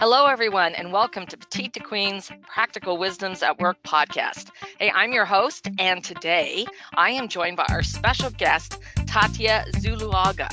Hello, 0.00 0.26
everyone, 0.26 0.74
and 0.74 0.92
welcome 0.92 1.24
to 1.24 1.36
Petite 1.36 1.72
to 1.74 1.80
Queen's 1.80 2.28
Practical 2.42 2.98
Wisdoms 2.98 3.44
at 3.44 3.60
Work 3.60 3.80
podcast. 3.84 4.50
Hey, 4.80 4.90
I'm 4.92 5.12
your 5.12 5.24
host, 5.24 5.68
and 5.78 6.02
today 6.02 6.66
I 6.96 7.10
am 7.10 7.28
joined 7.28 7.56
by 7.56 7.66
our 7.68 7.84
special 7.84 8.30
guest, 8.30 8.80
Tatia 8.96 9.70
Zuloaga. 9.74 10.50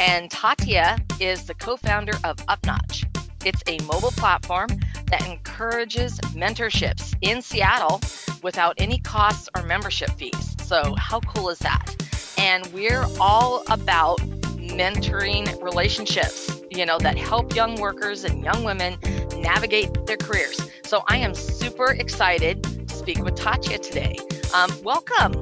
And 0.00 0.28
Tatia 0.28 0.98
is 1.20 1.46
the 1.46 1.54
co 1.54 1.76
founder 1.76 2.14
of 2.24 2.38
Upnotch. 2.48 3.04
It's 3.44 3.62
a 3.68 3.78
mobile 3.84 4.10
platform 4.10 4.70
that 5.06 5.24
encourages 5.24 6.18
mentorships 6.34 7.14
in 7.20 7.42
Seattle 7.42 8.00
without 8.42 8.74
any 8.78 8.98
costs 8.98 9.48
or 9.56 9.62
membership 9.62 10.10
fees. 10.10 10.56
So, 10.64 10.96
how 10.98 11.20
cool 11.20 11.48
is 11.48 11.60
that? 11.60 11.94
And 12.38 12.66
we're 12.72 13.06
all 13.20 13.62
about 13.70 14.20
mentoring 14.78 15.62
relationships 15.62 16.54
you 16.76 16.84
know, 16.84 16.98
that 16.98 17.16
help 17.16 17.54
young 17.54 17.76
workers 17.76 18.24
and 18.24 18.42
young 18.42 18.64
women 18.64 18.98
navigate 19.38 20.06
their 20.06 20.16
careers. 20.16 20.68
So 20.84 21.04
I 21.08 21.18
am 21.18 21.34
super 21.34 21.92
excited 21.92 22.62
to 22.88 22.94
speak 22.94 23.22
with 23.22 23.34
Tatia 23.34 23.80
today. 23.80 24.16
Um, 24.52 24.70
welcome. 24.82 25.32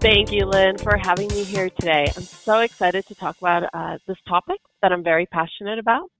Thank 0.00 0.32
you, 0.32 0.46
Lynn, 0.46 0.78
for 0.78 0.96
having 0.96 1.28
me 1.28 1.44
here 1.44 1.68
today. 1.68 2.10
I'm 2.16 2.22
so 2.22 2.60
excited 2.60 3.06
to 3.06 3.14
talk 3.14 3.36
about 3.38 3.68
uh, 3.74 3.98
this 4.06 4.16
topic 4.26 4.60
that 4.82 4.92
I'm 4.92 5.02
very 5.02 5.26
passionate 5.26 5.78
about 5.78 6.10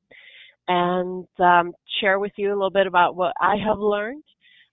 and 0.69 1.27
um, 1.39 1.73
share 2.01 2.19
with 2.19 2.33
you 2.37 2.49
a 2.49 2.55
little 2.55 2.71
bit 2.71 2.87
about 2.87 3.17
what 3.17 3.33
I 3.41 3.57
have 3.57 3.79
learned 3.79 4.25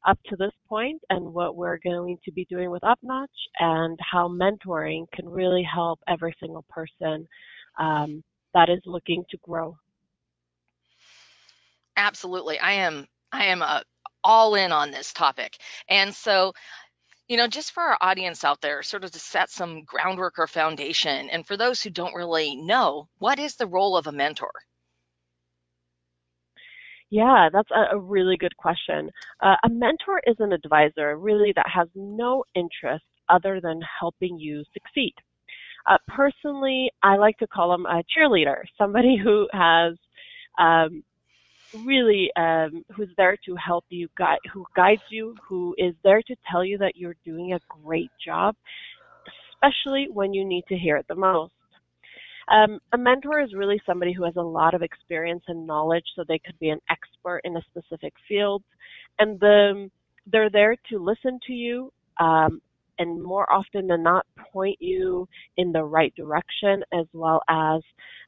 up 0.08 0.18
to 0.30 0.36
this 0.38 0.54
point 0.70 1.02
and 1.10 1.34
what 1.34 1.56
we're 1.56 1.78
going 1.80 2.18
to 2.26 2.32
be 2.32 2.46
doing 2.46 2.72
with 2.72 2.82
Upnotch 2.84 3.28
and 3.60 4.00
how 4.02 4.28
mentoring 4.28 5.06
can 5.14 5.28
really 5.28 5.64
help 5.64 6.00
every 6.08 6.36
single 6.40 6.66
person 6.70 7.28
um, 7.80 8.24
that 8.54 8.70
is 8.70 8.80
looking 8.86 9.24
to 9.30 9.38
grow. 9.44 9.78
Absolutely. 11.98 12.60
I 12.60 12.74
am 12.74 13.08
I 13.32 13.46
am 13.48 13.62
uh, 13.62 13.82
all 14.24 14.56
in 14.56 14.72
on 14.72 14.92
this 14.92 15.14
topic. 15.14 15.58
And 15.90 16.14
so 16.14 16.54
you 17.28 17.36
know, 17.36 17.48
just 17.48 17.74
for 17.74 17.84
our 17.84 17.98
audience 18.00 18.46
out 18.46 18.62
there, 18.62 18.82
sort 18.84 19.04
of 19.04 19.12
to 19.12 19.20
set 19.20 19.50
some 19.50 19.84
groundwork 19.84 20.40
or 20.40 20.48
foundation, 20.48 21.30
and 21.30 21.46
for 21.46 21.58
those 21.58 21.82
who 21.82 21.90
don't 21.90 22.16
really 22.16 22.56
know, 22.56 23.10
what 23.18 23.38
is 23.38 23.56
the 23.56 23.68
role 23.68 23.98
of 23.98 24.08
a 24.08 24.14
mentor? 24.14 24.52
Yeah, 27.10 27.50
that's 27.52 27.70
a, 27.72 27.98
really 27.98 28.36
good 28.38 28.56
question. 28.58 29.10
Uh, 29.42 29.56
a 29.64 29.70
mentor 29.70 30.22
is 30.28 30.36
an 30.40 30.52
advisor, 30.52 31.18
really, 31.18 31.54
that 31.56 31.68
has 31.74 31.88
no 31.96 32.44
interest 32.54 33.06
other 33.30 33.62
than 33.62 33.80
helping 34.00 34.38
you 34.38 34.64
succeed. 34.74 35.14
Uh, 35.90 35.98
personally, 36.10 36.92
I 37.04 37.16
like 37.16 37.38
to 37.38 37.48
call 37.48 37.72
them 37.72 37.86
a 37.86 38.04
cheerleader, 38.14 38.64
somebody 38.78 39.18
who 39.22 39.48
has 39.54 39.94
um, 40.60 41.02
really 41.74 42.30
um, 42.36 42.84
who's 42.94 43.10
there 43.16 43.38
to 43.46 43.56
help 43.56 43.86
you, 43.90 44.10
guide, 44.18 44.40
who 44.52 44.66
guides 44.76 45.02
you, 45.10 45.34
who 45.48 45.74
is 45.78 45.94
there 46.04 46.22
to 46.24 46.36
tell 46.52 46.64
you 46.66 46.78
that 46.78 46.98
you're 46.98 47.16
doing 47.24 47.54
a 47.54 47.60
great 47.84 48.12
job, 48.24 48.56
especially 49.54 50.08
when 50.12 50.34
you 50.34 50.44
need 50.44 50.66
to 50.68 50.78
hear 50.78 50.98
it 50.98 51.06
the 51.08 51.16
most. 51.16 51.54
Um, 52.50 52.80
a 52.94 52.98
mentor 52.98 53.42
is 53.42 53.54
really 53.54 53.82
somebody 53.86 54.14
who 54.14 54.24
has 54.24 54.36
a 54.38 54.42
lot 54.42 54.74
of 54.74 54.82
experience 54.82 55.44
and 55.48 55.68
knowledge, 55.68 56.06
so 56.16 56.24
they 56.28 56.40
could 56.40 56.58
be 56.60 56.70
an 56.70 56.80
expert 56.90 57.42
in 57.44 57.58
a 57.58 57.62
specific 57.70 58.14
field, 58.28 58.64
and 59.20 59.40
the, 59.40 59.90
they're 60.32 60.50
there 60.50 60.76
to 60.90 61.00
listen 61.00 61.40
to 61.48 61.54
you, 61.54 61.92
um, 62.20 62.62
and 63.00 63.22
more 63.22 63.52
often 63.52 63.88
than 63.88 64.02
not 64.02 64.26
point 64.52 64.78
you 64.80 65.28
in 65.58 65.72
the 65.72 65.84
right 65.84 66.14
direction 66.16 66.84
as 66.94 67.06
well 67.14 67.42
as 67.50 67.82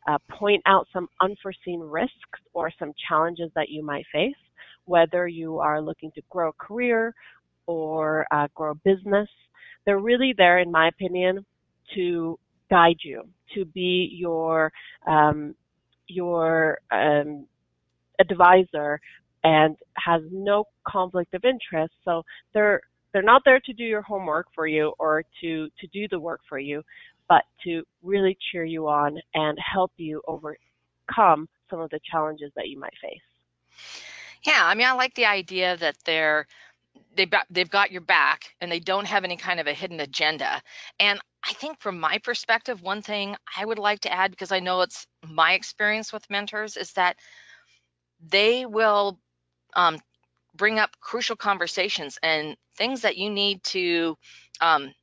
uh, 0.08 0.18
point 0.30 0.62
out 0.66 0.88
some 0.94 1.08
unforeseen 1.22 1.80
risks 1.80 2.40
or 2.54 2.72
some 2.78 2.94
challenges 3.08 3.50
that 3.56 3.70
you 3.70 3.84
might 3.84 4.06
face, 4.12 4.36
whether 4.86 5.28
you 5.28 5.60
are 5.60 5.82
looking 5.82 6.12
to 6.12 6.22
grow 6.30 6.50
a 6.50 6.54
career 6.54 7.14
or 7.68 8.26
uh, 8.32 8.48
grow 8.54 8.72
a 8.72 8.76
business. 8.76 9.30
They're 9.86 10.00
really 10.00 10.34
there, 10.38 10.60
in 10.60 10.72
my 10.72 10.88
opinion, 10.88 11.46
to 11.96 12.38
guide 12.70 12.98
you, 13.04 13.24
to 13.56 13.66
be 13.66 14.10
your 14.14 14.72
um, 15.08 15.56
your 16.08 16.80
um, 16.92 17.46
advisor 18.20 19.00
and 19.44 19.76
has 19.96 20.22
no 20.32 20.66
conflict 20.88 21.34
of 21.34 21.44
interest. 21.46 21.94
So 22.04 22.24
they're 22.54 22.82
they're 23.14 23.22
not 23.22 23.42
there 23.46 23.60
to 23.60 23.74
do 23.74 23.84
your 23.84 24.02
homework 24.02 24.48
for 24.54 24.68
you 24.68 24.94
or 25.00 25.24
to 25.42 25.70
to 25.80 25.88
do 25.94 26.08
the 26.10 26.20
work 26.20 26.42
for 26.48 26.60
you, 26.60 26.82
but 27.28 27.44
to 27.64 27.84
really 28.04 28.38
cheer 28.52 28.66
you 28.66 28.88
on 28.88 29.18
and 29.34 29.58
help 29.60 29.92
you 29.98 30.22
overcome 30.28 31.48
some 31.70 31.80
of 31.80 31.90
the 31.90 32.00
challenges 32.10 32.52
that 32.56 32.68
you 32.68 32.80
might 32.80 32.94
face. 33.02 33.22
Yeah, 34.46 34.62
I 34.64 34.74
mean, 34.74 34.88
I 34.88 34.94
like 34.94 35.16
the 35.16 35.26
idea 35.26 35.76
that 35.78 35.98
they're 36.06 36.48
they've 37.20 37.30
got 37.30 37.46
they've 37.50 37.70
got 37.70 37.92
your 37.92 38.02
back 38.02 38.56
and 38.62 38.72
they 38.72 38.80
don't 38.80 39.06
have 39.06 39.26
any 39.26 39.36
kind 39.36 39.60
of 39.60 39.68
a 39.68 39.74
hidden 39.74 40.00
agenda. 40.00 40.62
And 41.02 41.20
I 41.46 41.52
think 41.52 41.82
from 41.82 42.00
my 42.00 42.20
perspective, 42.20 42.82
one 42.82 43.02
thing 43.02 43.36
I 43.58 43.66
would 43.66 43.78
like 43.78 44.00
to 44.02 44.12
add 44.12 44.32
because 44.32 44.54
I 44.54 44.62
know 44.62 44.80
it's 44.82 45.06
my 45.28 45.52
experience 45.52 46.14
with 46.14 46.30
mentors 46.30 46.78
is 46.78 46.94
that 46.94 47.18
they 48.26 48.66
will 48.66 49.20
um, 49.76 50.00
bring 50.56 50.80
up 50.80 50.92
crucial 51.02 51.36
conversations 51.36 52.18
and 52.24 52.56
things 52.78 53.02
that 53.02 53.18
you 53.18 53.30
need 53.30 53.64
to 53.64 54.16
um, 54.62 54.94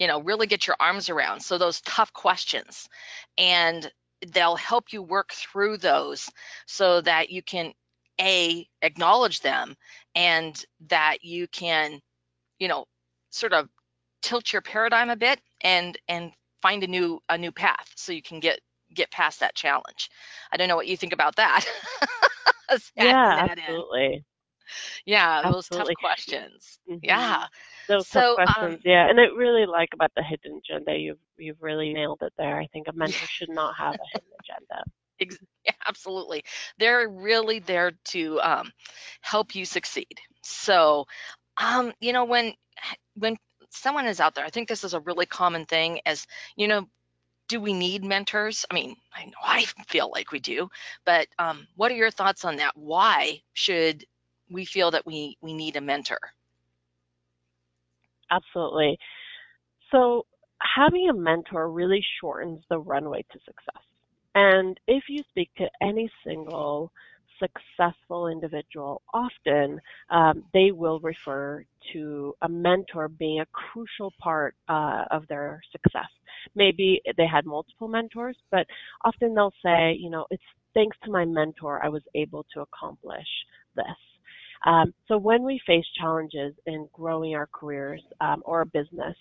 you 0.00 0.08
know 0.08 0.20
really 0.20 0.48
get 0.48 0.66
your 0.66 0.76
arms 0.80 1.10
around 1.10 1.42
so 1.42 1.58
those 1.58 1.80
tough 1.82 2.12
questions 2.12 2.88
and 3.38 3.88
they'll 4.32 4.56
help 4.56 4.92
you 4.92 5.00
work 5.00 5.30
through 5.32 5.76
those 5.76 6.28
so 6.66 7.00
that 7.00 7.30
you 7.30 7.40
can 7.40 7.72
a 8.20 8.66
acknowledge 8.82 9.40
them 9.40 9.74
and 10.14 10.64
that 10.88 11.18
you 11.22 11.46
can 11.48 12.00
you 12.58 12.68
know 12.68 12.84
sort 13.30 13.52
of 13.52 13.68
tilt 14.22 14.52
your 14.52 14.62
paradigm 14.62 15.10
a 15.10 15.16
bit 15.16 15.40
and 15.62 15.98
and 16.08 16.32
find 16.60 16.84
a 16.84 16.86
new 16.86 17.20
a 17.28 17.36
new 17.38 17.52
path 17.52 17.90
so 17.96 18.12
you 18.12 18.22
can 18.22 18.40
get 18.40 18.60
get 18.94 19.10
past 19.10 19.40
that 19.40 19.54
challenge 19.54 20.10
i 20.52 20.56
don't 20.56 20.68
know 20.68 20.76
what 20.76 20.86
you 20.86 20.96
think 20.96 21.12
about 21.12 21.36
that 21.36 21.64
yeah 22.96 23.46
absolutely 23.50 24.24
yeah, 25.04 25.50
those 25.50 25.68
tough 25.68 25.88
questions. 25.98 26.78
Mm-hmm. 26.88 26.98
Yeah. 27.02 27.46
Those 27.88 28.08
so, 28.08 28.36
tough 28.36 28.38
um 28.38 28.44
questions, 28.46 28.74
um, 28.76 28.80
yeah. 28.84 29.08
And 29.08 29.18
I 29.20 29.24
really 29.36 29.66
like 29.66 29.90
about 29.92 30.12
the 30.14 30.22
hidden 30.22 30.60
agenda, 30.64 30.96
you've 30.96 31.18
you've 31.36 31.60
really 31.62 31.92
nailed 31.92 32.22
it 32.22 32.32
there. 32.38 32.58
I 32.58 32.66
think 32.72 32.88
a 32.88 32.92
mentor 32.92 33.26
should 33.26 33.50
not 33.50 33.76
have 33.76 33.94
a 33.94 34.06
hidden 34.12 34.28
agenda. 34.40 34.84
Absolutely. 35.86 36.44
They're 36.78 37.08
really 37.08 37.58
there 37.60 37.92
to 38.06 38.40
um, 38.40 38.72
help 39.20 39.54
you 39.54 39.64
succeed. 39.64 40.18
So, 40.42 41.06
um, 41.56 41.92
you 42.00 42.12
know, 42.12 42.24
when 42.24 42.54
when 43.16 43.36
someone 43.70 44.06
is 44.06 44.20
out 44.20 44.34
there, 44.34 44.44
I 44.44 44.50
think 44.50 44.68
this 44.68 44.84
is 44.84 44.94
a 44.94 45.00
really 45.00 45.26
common 45.26 45.64
thing 45.66 46.00
as, 46.06 46.26
you 46.56 46.68
know, 46.68 46.86
do 47.48 47.60
we 47.60 47.72
need 47.72 48.04
mentors? 48.04 48.64
I 48.70 48.74
mean, 48.74 48.96
I 49.14 49.24
know 49.26 49.32
I 49.42 49.64
feel 49.88 50.10
like 50.10 50.32
we 50.32 50.40
do, 50.40 50.68
but 51.04 51.28
um, 51.38 51.66
what 51.76 51.90
are 51.92 51.96
your 51.96 52.10
thoughts 52.10 52.44
on 52.44 52.56
that? 52.56 52.76
Why 52.76 53.42
should 53.54 54.04
we 54.52 54.64
feel 54.64 54.90
that 54.90 55.06
we 55.06 55.36
we 55.40 55.54
need 55.54 55.76
a 55.76 55.80
mentor 55.80 56.18
absolutely 58.30 58.98
so 59.90 60.26
having 60.76 61.08
a 61.08 61.14
mentor 61.14 61.70
really 61.70 62.04
shortens 62.20 62.62
the 62.68 62.78
runway 62.78 63.22
to 63.32 63.38
success 63.44 63.82
and 64.34 64.78
if 64.86 65.04
you 65.08 65.22
speak 65.30 65.50
to 65.56 65.68
any 65.80 66.10
single 66.24 66.92
successful 67.42 68.28
individual, 68.28 69.02
often 69.12 69.80
um, 70.10 70.44
they 70.54 70.70
will 70.70 71.00
refer 71.00 71.64
to 71.92 72.34
a 72.42 72.48
mentor 72.48 73.08
being 73.08 73.40
a 73.40 73.46
crucial 73.46 74.12
part 74.20 74.54
uh, 74.68 75.04
of 75.10 75.26
their 75.28 75.60
success. 75.72 76.08
Maybe 76.54 77.00
they 77.16 77.26
had 77.26 77.44
multiple 77.44 77.88
mentors, 77.88 78.36
but 78.50 78.66
often 79.04 79.34
they'll 79.34 79.54
say, 79.64 79.96
you 79.98 80.10
know, 80.10 80.26
it's 80.30 80.42
thanks 80.74 80.96
to 81.04 81.10
my 81.10 81.24
mentor 81.24 81.84
I 81.84 81.88
was 81.88 82.02
able 82.14 82.46
to 82.54 82.60
accomplish 82.60 83.26
this. 83.76 83.84
Um, 84.64 84.94
so 85.08 85.18
when 85.18 85.42
we 85.42 85.60
face 85.66 85.84
challenges 86.00 86.54
in 86.66 86.88
growing 86.92 87.34
our 87.34 87.48
careers 87.52 88.02
um, 88.20 88.42
or 88.44 88.60
a 88.60 88.66
business, 88.66 89.16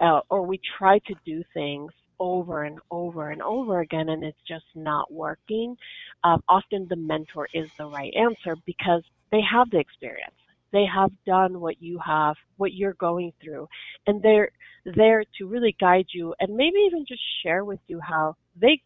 uh, 0.00 0.20
or 0.28 0.44
we 0.44 0.60
try 0.78 0.98
to 0.98 1.14
do 1.24 1.44
things 1.54 1.92
over 2.20 2.64
and 2.64 2.78
over 2.90 3.30
and 3.30 3.42
over 3.42 3.80
again 3.80 4.10
and 4.10 4.22
it's 4.22 4.38
just 4.46 4.66
not 4.76 5.12
working, 5.12 5.76
um, 6.22 6.42
often 6.48 6.86
the 6.88 6.96
mentor 6.96 7.48
is 7.52 7.68
the 7.78 7.86
right 7.86 8.12
answer 8.14 8.56
because 8.66 9.02
they 9.32 9.40
have 9.50 9.68
the 9.70 9.78
experience. 9.78 10.34
They 10.72 10.84
have 10.94 11.10
done 11.26 11.60
what 11.60 11.82
you 11.82 11.98
have, 12.04 12.36
what 12.56 12.74
you're 12.74 12.94
going 12.94 13.32
through, 13.42 13.66
and 14.06 14.22
they're 14.22 14.50
there 14.84 15.24
to 15.38 15.46
really 15.46 15.74
guide 15.80 16.06
you 16.14 16.34
and 16.38 16.54
maybe 16.54 16.76
even 16.86 17.04
just 17.08 17.22
share 17.42 17.64
with 17.64 17.80
you 17.88 18.00
how 18.00 18.36
they 18.60 18.80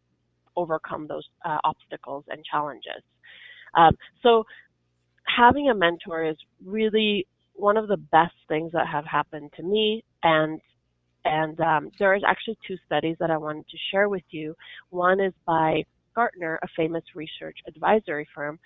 overcome 0.56 1.06
those 1.06 1.26
uh, 1.44 1.58
obstacles 1.64 2.24
and 2.28 2.42
challenges. 2.50 3.02
Um, 3.76 3.96
so 4.22 4.44
having 5.26 5.68
a 5.68 5.74
mentor 5.74 6.24
is 6.24 6.36
really 6.64 7.26
one 7.54 7.76
of 7.76 7.88
the 7.88 7.96
best 7.96 8.34
things 8.48 8.72
that 8.72 8.86
have 8.86 9.04
happened 9.04 9.52
to 9.56 9.62
me 9.62 10.04
and 10.22 10.60
and 11.24 11.58
um, 11.60 11.90
there's 11.98 12.22
actually 12.26 12.58
two 12.66 12.76
studies 12.86 13.16
that 13.20 13.30
I 13.30 13.36
wanted 13.36 13.66
to 13.68 13.76
share 13.90 14.08
with 14.08 14.24
you. 14.30 14.54
One 14.90 15.20
is 15.20 15.32
by 15.46 15.84
Gartner, 16.14 16.58
a 16.62 16.68
famous 16.76 17.04
research 17.14 17.58
advisory 17.66 18.28
firm, 18.34 18.58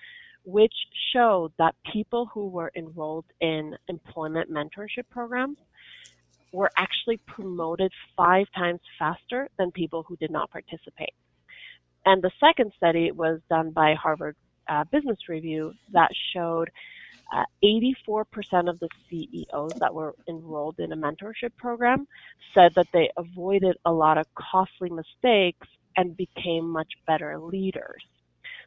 which 0.45 0.73
showed 1.13 1.51
that 1.57 1.75
people 1.91 2.29
who 2.33 2.47
were 2.47 2.71
enrolled 2.75 3.25
in 3.41 3.75
employment 3.87 4.51
mentorship 4.51 5.09
programs 5.09 5.57
were 6.51 6.71
actually 6.77 7.17
promoted 7.27 7.91
five 8.17 8.45
times 8.55 8.79
faster 8.97 9.47
than 9.57 9.71
people 9.71 10.03
who 10.07 10.15
did 10.17 10.31
not 10.31 10.49
participate. 10.49 11.13
And 12.05 12.21
the 12.21 12.31
second 12.39 12.71
study 12.75 13.11
was 13.11 13.39
done 13.49 13.71
by 13.71 13.93
Harvard 13.93 14.35
uh, 14.67 14.83
Business 14.91 15.17
Review 15.27 15.73
that 15.93 16.09
showed 16.33 16.69
uh, 17.33 17.43
84% 17.63 18.69
of 18.69 18.79
the 18.79 18.89
CEOs 19.09 19.75
that 19.79 19.93
were 19.93 20.15
enrolled 20.27 20.79
in 20.79 20.91
a 20.91 20.97
mentorship 20.97 21.55
program 21.57 22.07
said 22.53 22.71
that 22.75 22.87
they 22.93 23.09
avoided 23.17 23.77
a 23.85 23.91
lot 23.91 24.17
of 24.17 24.25
costly 24.35 24.89
mistakes 24.89 25.67
and 25.97 26.17
became 26.17 26.69
much 26.69 26.91
better 27.05 27.37
leaders. 27.39 28.03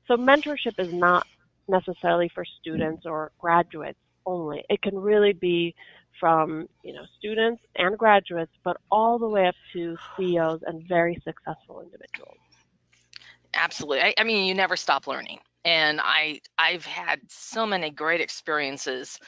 So 0.06 0.17
mentorship 0.17 0.75
is 0.79 0.93
not 0.93 1.26
necessarily 1.69 2.31
for 2.35 2.44
students 2.61 3.06
or 3.06 3.32
graduates 3.38 3.99
only. 4.26 4.65
It 4.69 4.82
can 4.82 4.99
really 4.99 5.32
be 5.32 5.75
from 6.20 6.69
you 6.82 6.93
know 6.93 7.05
students 7.19 7.62
and 7.76 7.97
graduates, 7.99 8.53
but 8.65 8.76
all 8.91 9.19
the 9.19 9.29
way 9.29 9.47
up 9.47 9.55
to 9.73 9.97
CEOs 10.17 10.61
and 10.67 10.87
very 10.88 11.20
successful 11.25 11.81
individuals. 11.81 12.37
Absolutely. 13.55 14.00
I, 14.03 14.15
I 14.19 14.25
mean, 14.25 14.47
you 14.47 14.55
never 14.55 14.76
stop 14.76 15.06
learning, 15.06 15.41
and 15.64 16.00
I 16.03 16.41
I've 16.59 16.85
had 16.85 17.20
so 17.29 17.67
many 17.67 17.91
great 17.91 18.20
experiences 18.20 19.19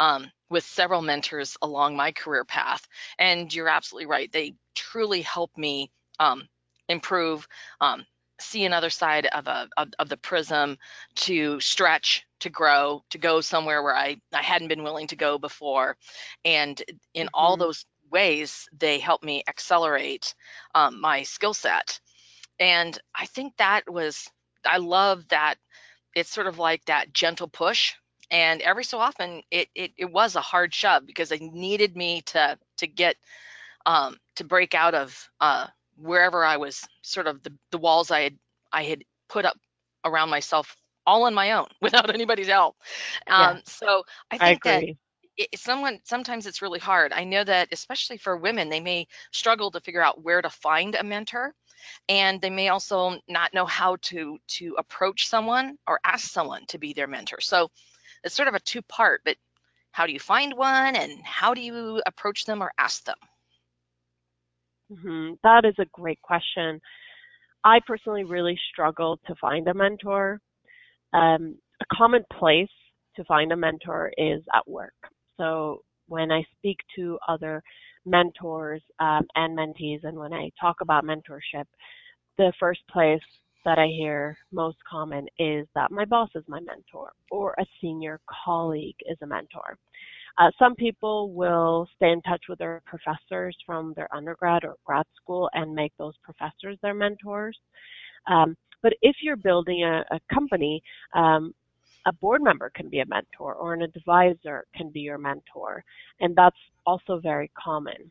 um, 0.00 0.30
with 0.50 0.64
several 0.64 1.02
mentors 1.02 1.56
along 1.62 1.96
my 1.96 2.12
career 2.12 2.44
path, 2.44 2.86
and 3.18 3.52
you're 3.52 3.68
absolutely 3.68 4.06
right. 4.06 4.30
They 4.30 4.54
truly 4.74 5.22
help 5.22 5.56
me 5.56 5.90
um, 6.18 6.48
improve, 6.88 7.46
um, 7.80 8.04
see 8.40 8.64
another 8.64 8.90
side 8.90 9.26
of 9.26 9.46
a 9.46 9.68
of, 9.76 9.88
of, 9.98 10.08
the 10.08 10.16
prism, 10.16 10.78
to 11.16 11.60
stretch, 11.60 12.24
to 12.40 12.50
grow, 12.50 13.04
to 13.10 13.18
go 13.18 13.40
somewhere 13.40 13.82
where 13.82 13.96
I 13.96 14.16
I 14.32 14.42
hadn't 14.42 14.68
been 14.68 14.82
willing 14.82 15.06
to 15.08 15.16
go 15.16 15.38
before, 15.38 15.96
and 16.44 16.80
in 17.14 17.26
mm-hmm. 17.26 17.34
all 17.34 17.56
those 17.56 17.84
ways, 18.10 18.68
they 18.76 18.98
help 18.98 19.22
me 19.22 19.42
accelerate 19.48 20.34
um, 20.74 21.00
my 21.00 21.22
skill 21.22 21.54
set. 21.54 22.00
And 22.60 22.96
I 23.14 23.26
think 23.26 23.56
that 23.56 23.90
was 23.90 24.28
I 24.64 24.78
love 24.78 25.26
that 25.28 25.56
it's 26.14 26.30
sort 26.30 26.46
of 26.46 26.58
like 26.58 26.84
that 26.86 27.12
gentle 27.12 27.48
push 27.48 27.94
and 28.30 28.60
every 28.62 28.84
so 28.84 28.98
often 28.98 29.42
it, 29.50 29.68
it 29.74 29.92
it 29.96 30.10
was 30.10 30.36
a 30.36 30.40
hard 30.40 30.74
shove 30.74 31.06
because 31.06 31.28
they 31.28 31.38
needed 31.38 31.96
me 31.96 32.22
to 32.22 32.58
to 32.78 32.86
get 32.86 33.16
um 33.86 34.16
to 34.36 34.44
break 34.44 34.74
out 34.74 34.94
of 34.94 35.28
uh 35.40 35.66
wherever 35.96 36.44
I 36.44 36.56
was 36.56 36.86
sort 37.02 37.26
of 37.26 37.42
the, 37.42 37.52
the 37.70 37.78
walls 37.78 38.10
I 38.10 38.22
had 38.22 38.38
I 38.72 38.84
had 38.84 39.04
put 39.28 39.44
up 39.44 39.56
around 40.04 40.30
myself 40.30 40.76
all 41.06 41.24
on 41.24 41.34
my 41.34 41.52
own 41.52 41.66
without 41.80 42.12
anybody's 42.12 42.48
help. 42.48 42.76
Um, 43.28 43.60
yeah. 43.60 43.62
So 43.64 44.04
I 44.30 44.38
think 44.38 44.62
I 44.62 44.62
that 44.64 44.86
it, 45.36 45.48
someone 45.58 46.00
sometimes 46.04 46.46
it's 46.46 46.62
really 46.62 46.78
hard. 46.80 47.12
I 47.12 47.24
know 47.24 47.44
that 47.44 47.68
especially 47.72 48.18
for 48.18 48.36
women, 48.36 48.68
they 48.68 48.80
may 48.80 49.06
struggle 49.32 49.70
to 49.72 49.80
figure 49.80 50.02
out 50.02 50.22
where 50.22 50.42
to 50.42 50.50
find 50.50 50.94
a 50.94 51.02
mentor, 51.04 51.54
and 52.08 52.40
they 52.40 52.50
may 52.50 52.68
also 52.68 53.18
not 53.28 53.54
know 53.54 53.66
how 53.66 53.96
to 54.02 54.38
to 54.46 54.74
approach 54.78 55.28
someone 55.28 55.76
or 55.86 56.00
ask 56.04 56.30
someone 56.30 56.64
to 56.68 56.78
be 56.78 56.92
their 56.92 57.06
mentor. 57.06 57.40
So 57.40 57.68
it's 58.22 58.34
sort 58.34 58.48
of 58.48 58.54
a 58.54 58.60
two 58.60 58.82
part. 58.82 59.22
But 59.24 59.36
how 59.92 60.06
do 60.06 60.12
you 60.12 60.20
find 60.20 60.54
one, 60.54 60.96
and 60.96 61.12
how 61.24 61.54
do 61.54 61.60
you 61.60 62.02
approach 62.06 62.44
them 62.46 62.62
or 62.62 62.72
ask 62.78 63.04
them? 63.04 63.16
Mm-hmm. 64.92 65.34
That 65.42 65.64
is 65.64 65.74
a 65.78 65.86
great 65.92 66.20
question. 66.20 66.80
I 67.64 67.80
personally 67.86 68.24
really 68.24 68.58
struggled 68.70 69.20
to 69.26 69.34
find 69.40 69.66
a 69.68 69.74
mentor. 69.74 70.40
Um, 71.12 71.56
a 71.80 71.96
common 71.96 72.24
place 72.38 72.68
to 73.16 73.24
find 73.24 73.52
a 73.52 73.56
mentor 73.56 74.12
is 74.18 74.42
at 74.52 74.68
work. 74.68 74.94
So 75.38 75.82
when 76.08 76.30
I 76.30 76.42
speak 76.58 76.78
to 76.96 77.18
other 77.28 77.62
mentors 78.06 78.82
um, 79.00 79.26
and 79.34 79.56
mentees, 79.56 80.04
and 80.04 80.18
when 80.18 80.32
I 80.32 80.50
talk 80.60 80.76
about 80.80 81.04
mentorship, 81.04 81.66
the 82.38 82.52
first 82.58 82.80
place 82.90 83.20
that 83.64 83.78
I 83.78 83.86
hear 83.86 84.36
most 84.52 84.76
common 84.88 85.26
is 85.38 85.66
that 85.74 85.90
my 85.90 86.04
boss 86.04 86.28
is 86.34 86.44
my 86.46 86.60
mentor 86.60 87.12
or 87.30 87.54
a 87.58 87.64
senior 87.80 88.20
colleague 88.44 88.96
is 89.06 89.16
a 89.22 89.26
mentor. 89.26 89.78
Uh, 90.36 90.50
some 90.58 90.74
people 90.74 91.32
will 91.32 91.88
stay 91.96 92.10
in 92.10 92.20
touch 92.22 92.42
with 92.48 92.58
their 92.58 92.82
professors 92.84 93.56
from 93.64 93.94
their 93.94 94.12
undergrad 94.14 94.64
or 94.64 94.74
grad 94.84 95.06
school 95.16 95.48
and 95.54 95.72
make 95.74 95.92
those 95.96 96.14
professors 96.22 96.76
their 96.82 96.94
mentors. 96.94 97.56
Um, 98.26 98.56
but 98.82 98.94
if 99.00 99.16
you're 99.22 99.36
building 99.36 99.84
a, 99.84 100.04
a 100.14 100.20
company, 100.32 100.82
um, 101.14 101.54
a 102.06 102.12
board 102.12 102.42
member 102.42 102.70
can 102.70 102.88
be 102.88 103.00
a 103.00 103.06
mentor 103.06 103.54
or 103.54 103.74
an 103.74 103.82
advisor 103.82 104.64
can 104.74 104.90
be 104.90 105.00
your 105.00 105.18
mentor. 105.18 105.84
And 106.20 106.36
that's 106.36 106.56
also 106.86 107.18
very 107.18 107.50
common. 107.62 108.10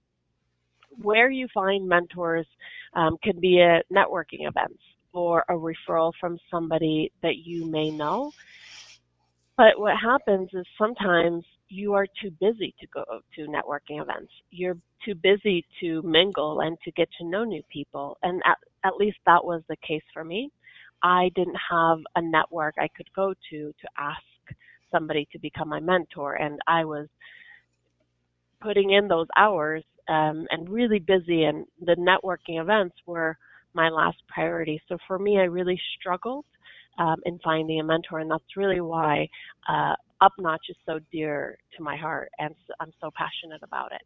Where 1.02 1.30
you 1.30 1.48
find 1.54 1.88
mentors 1.88 2.48
um, 2.94 3.18
can 3.24 3.40
be 3.40 3.62
at 3.62 3.86
networking 3.90 4.48
events 4.48 4.82
or 5.12 5.44
a 5.50 5.54
referral 5.54 6.12
from 6.20 6.38
somebody 6.50 7.12
that 7.22 7.38
you 7.38 7.66
may 7.66 7.92
know. 7.92 8.32
But 9.58 9.80
what 9.80 9.96
happens 9.98 10.50
is 10.54 10.66
sometimes 10.78 11.46
you 11.70 11.94
are 11.94 12.08
too 12.22 12.32
busy 12.40 12.74
to 12.80 12.88
go 12.88 13.04
to 13.36 13.48
networking 13.48 14.02
events. 14.02 14.32
You're 14.52 14.78
too 15.06 15.16
busy 15.16 15.66
to 15.80 16.02
mingle 16.04 16.62
and 16.62 16.78
to 16.84 16.92
get 16.92 17.10
to 17.20 17.26
know 17.26 17.44
new 17.44 17.64
people. 17.72 18.18
And 18.24 18.42
at, 18.46 18.58
at 18.84 18.96
least 18.98 19.18
that 19.26 19.44
was 19.44 19.62
the 19.70 19.76
case 19.88 20.04
for 20.14 20.24
me. 20.24 20.52
I 21.04 21.30
didn't 21.36 21.58
have 21.70 22.00
a 22.16 22.22
network 22.22 22.76
I 22.80 22.88
could 22.96 23.12
go 23.16 23.34
to 23.50 23.74
to 23.82 23.88
ask 23.98 24.22
somebody 24.92 25.28
to 25.32 25.40
become 25.40 25.70
my 25.70 25.80
mentor. 25.80 26.36
And 26.36 26.60
I 26.68 26.86
was 26.86 27.08
putting 28.62 28.92
in 28.92 29.08
those 29.08 29.28
hours 29.36 29.84
um, 30.08 30.48
and 30.50 30.70
really 30.70 31.00
busy, 31.00 31.44
and 31.44 31.66
the 31.82 31.96
networking 31.96 32.62
events 32.62 32.96
were 33.06 33.38
my 33.74 33.90
last 33.90 34.18
priority. 34.28 34.82
So 34.88 34.98
for 35.08 35.20
me, 35.20 35.38
I 35.38 35.44
really 35.44 35.80
struggled 36.00 36.46
um, 36.98 37.18
in 37.26 37.40
finding 37.44 37.80
a 37.80 37.84
mentor, 37.84 38.20
and 38.20 38.30
that's 38.30 38.58
really 38.58 38.82
why 38.82 39.28
uh, 39.68 39.96
Upnotch 40.22 40.70
is 40.70 40.78
so 40.86 41.00
dear 41.12 41.58
to 41.76 41.84
my 41.84 41.96
heart, 41.96 42.30
and 42.40 42.54
I'm 42.80 42.92
so 43.02 43.12
passionate 43.16 43.62
about 43.64 43.92
it. 43.92 44.02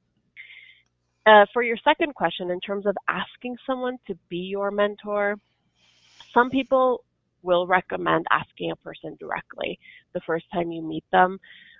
Uh, 1.27 1.45
for 1.51 1.61
your 1.61 1.77
second 1.83 2.15
question, 2.15 2.51
in 2.51 2.59
terms 2.61 2.85
of 2.85 2.95
asking 3.09 3.57
someone 3.65 3.97
to 4.07 4.15
be 4.29 4.37
your 4.37 4.71
mentor, 4.71 5.35
some 6.33 6.49
people 6.49 7.03
will 7.43 7.67
recommend 7.67 8.25
asking 8.31 8.71
a 8.71 8.75
person 8.77 9.15
directly 9.19 9.79
the 10.13 10.21
first 10.25 10.45
time 10.53 10.71
you 10.71 10.81
meet 10.81 11.05
them. 11.11 11.39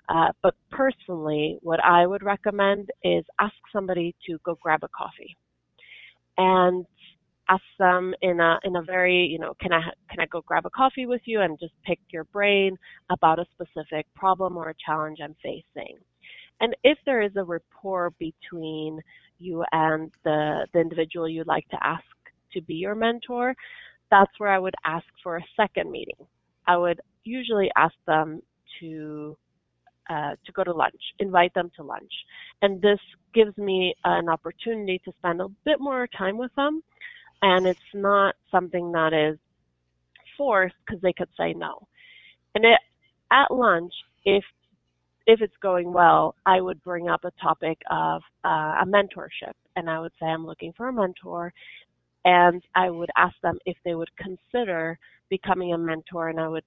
Uh, 0.10 0.30
but 0.42 0.56
personally, 0.72 1.58
what 1.62 1.84
I 1.84 2.08
would 2.08 2.24
recommend 2.24 2.90
is 3.04 3.26
ask 3.40 3.56
somebody 3.74 4.16
to 4.26 4.38
go 4.46 4.58
grab 4.62 4.84
a 4.84 4.88
coffee 4.90 5.36
and 6.38 6.86
ask 7.50 7.64
them 7.80 8.14
in 8.22 8.40
a 8.40 8.60
in 8.64 8.76
a 8.76 8.82
very 8.82 9.26
you 9.26 9.40
know 9.40 9.54
can 9.60 9.74
I 9.74 9.82
can 10.10 10.20
I 10.20 10.26
go 10.28 10.42
grab 10.42 10.66
a 10.66 10.70
coffee 10.70 11.06
with 11.06 11.22
you 11.26 11.42
and 11.42 11.60
just 11.60 11.74
pick 11.86 12.00
your 12.10 12.26
brain 12.26 12.78
about 13.10 13.40
a 13.40 13.46
specific 13.54 14.06
problem 14.16 14.58
or 14.58 14.70
a 14.70 14.76
challenge 14.86 15.20
I'm 15.24 15.36
facing. 15.44 15.98
And 16.60 16.76
if 16.84 16.98
there 17.06 17.22
is 17.22 17.36
a 17.36 17.44
rapport 17.44 18.12
between 18.20 19.02
you 19.40 19.64
and 19.72 20.12
the 20.24 20.68
the 20.74 20.80
individual 20.80 21.28
you'd 21.28 21.48
like 21.48 21.68
to 21.70 21.78
ask 21.86 22.04
to 22.54 22.62
be 22.62 22.76
your 22.76 22.96
mentor, 22.96 23.54
that's 24.12 24.32
where 24.38 24.50
I 24.50 24.60
would 24.60 24.76
ask 24.86 25.06
for 25.24 25.38
a 25.38 25.46
second 25.56 25.92
meeting. 25.92 26.16
I 26.68 26.78
would 26.78 27.00
usually 27.24 27.70
ask 27.78 27.96
them 28.06 28.42
to 28.80 29.38
uh, 30.10 30.36
to 30.46 30.52
go 30.54 30.64
to 30.64 30.74
lunch, 30.74 31.02
invite 31.20 31.54
them 31.54 31.70
to 31.76 31.84
lunch, 31.84 32.12
and 32.62 32.82
this 32.82 33.00
gives 33.34 33.58
me 33.58 33.94
an 34.06 34.30
opportunity 34.30 35.02
to 35.04 35.12
spend 35.20 35.42
a 35.42 35.48
bit 35.66 35.82
more 35.82 36.08
time 36.18 36.38
with 36.38 36.54
them 36.56 36.82
and 37.42 37.68
it's 37.68 37.80
not 37.94 38.36
something 38.52 38.92
that 38.92 39.14
is 39.14 39.38
forced 40.38 40.76
because 40.86 41.02
they 41.02 41.14
could 41.14 41.30
say 41.38 41.54
no. 41.54 41.88
And 42.56 42.66
it, 42.66 42.80
at 43.32 43.52
lunch, 43.52 43.94
if 44.26 44.44
if 45.30 45.42
it's 45.42 45.58
going 45.62 45.92
well, 45.92 46.36
I 46.46 46.62
would 46.62 46.82
bring 46.84 47.10
up 47.10 47.26
a 47.26 47.32
topic 47.42 47.78
of 47.92 48.22
uh, 48.46 48.80
a 48.82 48.86
mentorship, 48.88 49.52
and 49.76 49.90
I 49.90 50.00
would 50.00 50.14
say 50.20 50.26
I'm 50.26 50.46
looking 50.46 50.72
for 50.78 50.88
a 50.88 50.94
mentor, 50.94 51.54
and 52.28 52.62
I 52.76 52.90
would 52.90 53.10
ask 53.16 53.36
them 53.42 53.58
if 53.66 53.78
they 53.86 53.96
would 53.96 54.12
consider 54.18 55.00
becoming 55.30 55.74
a 55.74 55.78
mentor, 55.78 56.28
and 56.28 56.40
I 56.42 56.50
would 56.50 56.66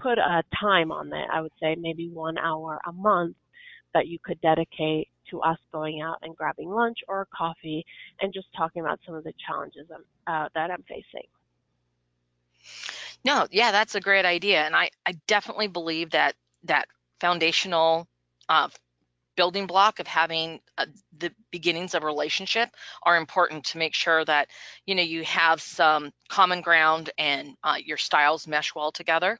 put 0.00 0.16
a 0.18 0.42
time 0.58 0.90
on 0.90 1.10
that. 1.10 1.28
I 1.30 1.42
would 1.42 1.52
say 1.60 1.76
maybe 1.78 2.08
one 2.08 2.38
hour 2.38 2.80
a 2.88 2.92
month 2.92 3.36
that 3.92 4.08
you 4.08 4.18
could 4.24 4.40
dedicate 4.40 5.08
to 5.30 5.42
us 5.42 5.58
going 5.70 6.00
out 6.00 6.16
and 6.22 6.34
grabbing 6.34 6.70
lunch 6.70 6.98
or 7.08 7.28
coffee 7.36 7.84
and 8.22 8.32
just 8.32 8.46
talking 8.56 8.80
about 8.80 9.00
some 9.04 9.14
of 9.14 9.22
the 9.22 9.34
challenges 9.46 9.86
uh, 10.26 10.48
that 10.54 10.70
I'm 10.70 10.82
facing. 10.88 11.28
No, 13.22 13.46
yeah, 13.50 13.70
that's 13.70 13.94
a 13.94 14.00
great 14.00 14.24
idea, 14.24 14.64
and 14.64 14.74
I 14.74 14.88
I 15.04 15.12
definitely 15.26 15.68
believe 15.68 16.10
that 16.12 16.36
that 16.64 16.88
foundational 17.20 18.08
uh, 18.48 18.68
building 19.36 19.66
block 19.66 19.98
of 19.98 20.06
having 20.06 20.60
uh, 20.78 20.86
the 21.18 21.32
beginnings 21.50 21.94
of 21.94 22.02
a 22.02 22.06
relationship 22.06 22.68
are 23.02 23.16
important 23.16 23.64
to 23.64 23.78
make 23.78 23.94
sure 23.94 24.24
that 24.24 24.48
you 24.86 24.94
know 24.94 25.02
you 25.02 25.22
have 25.24 25.60
some 25.60 26.10
common 26.28 26.60
ground 26.60 27.10
and 27.18 27.54
uh, 27.64 27.76
your 27.84 27.96
styles 27.96 28.46
mesh 28.46 28.74
well 28.74 28.92
together 28.92 29.38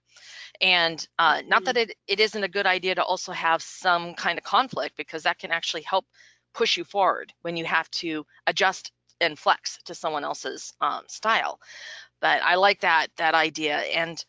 and 0.61 1.07
uh, 1.19 1.37
mm-hmm. 1.37 1.49
not 1.49 1.65
that 1.65 1.77
mm-hmm. 1.77 1.91
it, 1.91 1.97
it 2.07 2.21
isn't 2.21 2.45
a 2.45 2.49
good 2.49 2.67
idea 2.67 2.95
to 2.95 3.03
also 3.03 3.33
have 3.33 3.63
some 3.63 4.15
kind 4.15 4.39
of 4.39 4.45
conflict 4.45 4.97
because 4.97 5.23
that 5.25 5.39
can 5.39 5.51
actually 5.51 5.83
help 5.83 6.07
push 6.55 6.77
you 6.77 6.85
forward 6.85 7.33
when 7.43 7.57
you 7.57 7.65
have 7.65 7.91
to 7.91 8.25
adjust 8.47 8.93
and 9.21 9.39
flex 9.39 9.79
to 9.85 9.95
someone 9.95 10.25
else's 10.25 10.73
um, 10.81 11.03
style 11.07 11.61
but 12.21 12.43
i 12.43 12.57
like 12.57 12.81
that 12.81 13.09
that 13.17 13.35
idea 13.35 13.77
and 13.77 14.25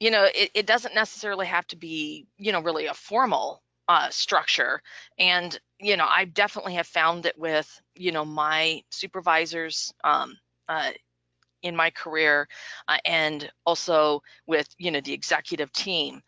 you 0.00 0.10
know 0.10 0.24
it, 0.34 0.50
it 0.54 0.66
doesn't 0.66 0.94
necessarily 0.94 1.46
have 1.46 1.66
to 1.66 1.76
be 1.76 2.26
you 2.38 2.52
know 2.52 2.60
really 2.60 2.86
a 2.86 2.94
formal 2.94 3.62
uh, 3.88 4.08
structure. 4.10 4.82
And, 5.18 5.58
you 5.78 5.96
know, 5.96 6.06
I 6.08 6.24
definitely 6.24 6.74
have 6.74 6.86
found 6.86 7.24
that 7.24 7.38
with, 7.38 7.80
you 7.94 8.12
know, 8.12 8.24
my 8.24 8.82
supervisors 8.90 9.92
um, 10.04 10.36
uh, 10.68 10.90
in 11.62 11.76
my 11.76 11.90
career 11.90 12.48
uh, 12.88 12.98
and 13.04 13.50
also 13.64 14.22
with, 14.46 14.68
you 14.78 14.90
know, 14.90 15.00
the 15.00 15.12
executive 15.12 15.72
team. 15.72 16.22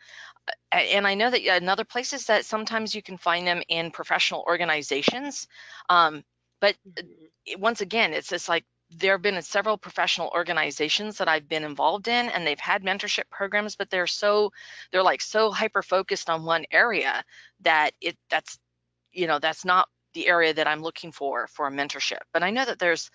And 0.71 1.07
I 1.07 1.15
know 1.15 1.31
that 1.31 1.45
another 1.45 1.85
place 1.85 2.13
is 2.13 2.27
that 2.27 2.45
sometimes 2.45 2.95
you 2.95 3.03
can 3.03 3.17
find 3.19 3.47
them 3.47 3.63
in 3.69 3.91
professional 3.91 4.45
organizations. 4.47 5.49
Um, 5.89 6.25
but 6.61 6.77
mm-hmm. 6.89 7.61
once 7.61 7.81
again, 7.81 8.13
it's 8.13 8.29
just 8.29 8.49
like 8.49 8.65
there 8.91 9.13
have 9.13 9.23
been 9.23 9.41
several 9.43 9.77
professional 9.77 10.31
organizations 10.35 11.19
that 11.19 11.29
I've 11.29 11.49
been 11.49 11.65
involved 11.65 12.09
in 12.09 12.29
and 12.29 12.47
they've 12.47 12.59
had 12.59 12.85
mentorship 12.85 13.29
programs, 13.31 13.77
but 13.77 13.91
they're 13.91 14.07
so 14.07 14.53
they're 14.93 15.03
like 15.03 15.21
so 15.21 15.51
hyper 15.51 15.83
focused 15.83 16.31
on 16.31 16.45
one 16.45 16.65
area 16.71 17.25
that 17.61 17.93
it 18.01 18.17
that's 18.31 18.59
you 19.13 19.27
know 19.27 19.39
that's 19.39 19.65
not 19.65 19.89
the 20.15 20.29
area 20.29 20.55
that 20.55 20.69
I'm 20.69 20.83
looking 20.83 21.13
for 21.13 21.47
for 21.49 21.67
a 21.67 21.71
mentorship. 21.71 22.21
But 22.33 22.43
I 22.43 22.51
know 22.51 22.65
that 22.65 22.79
there's 22.79 23.11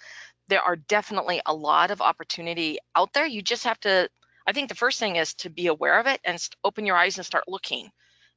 there 0.50 0.62
are 0.62 0.76
definitely 0.76 1.42
a 1.46 1.54
lot 1.54 1.92
of 1.92 2.02
opportunity 2.02 2.78
out 2.96 3.14
there. 3.14 3.26
You 3.26 3.42
just 3.42 3.64
have 3.64 3.80
to 3.82 4.10
I 4.46 4.52
think 4.54 4.70
the 4.70 4.76
first 4.76 5.00
thing 5.00 5.16
is 5.16 5.34
to 5.36 5.50
be 5.50 5.68
aware 5.68 6.00
of 6.00 6.08
it 6.08 6.20
and 6.26 6.38
open 6.64 6.86
your 6.86 6.98
eyes 6.98 7.18
and 7.18 7.26
start 7.26 7.46
looking 7.48 7.90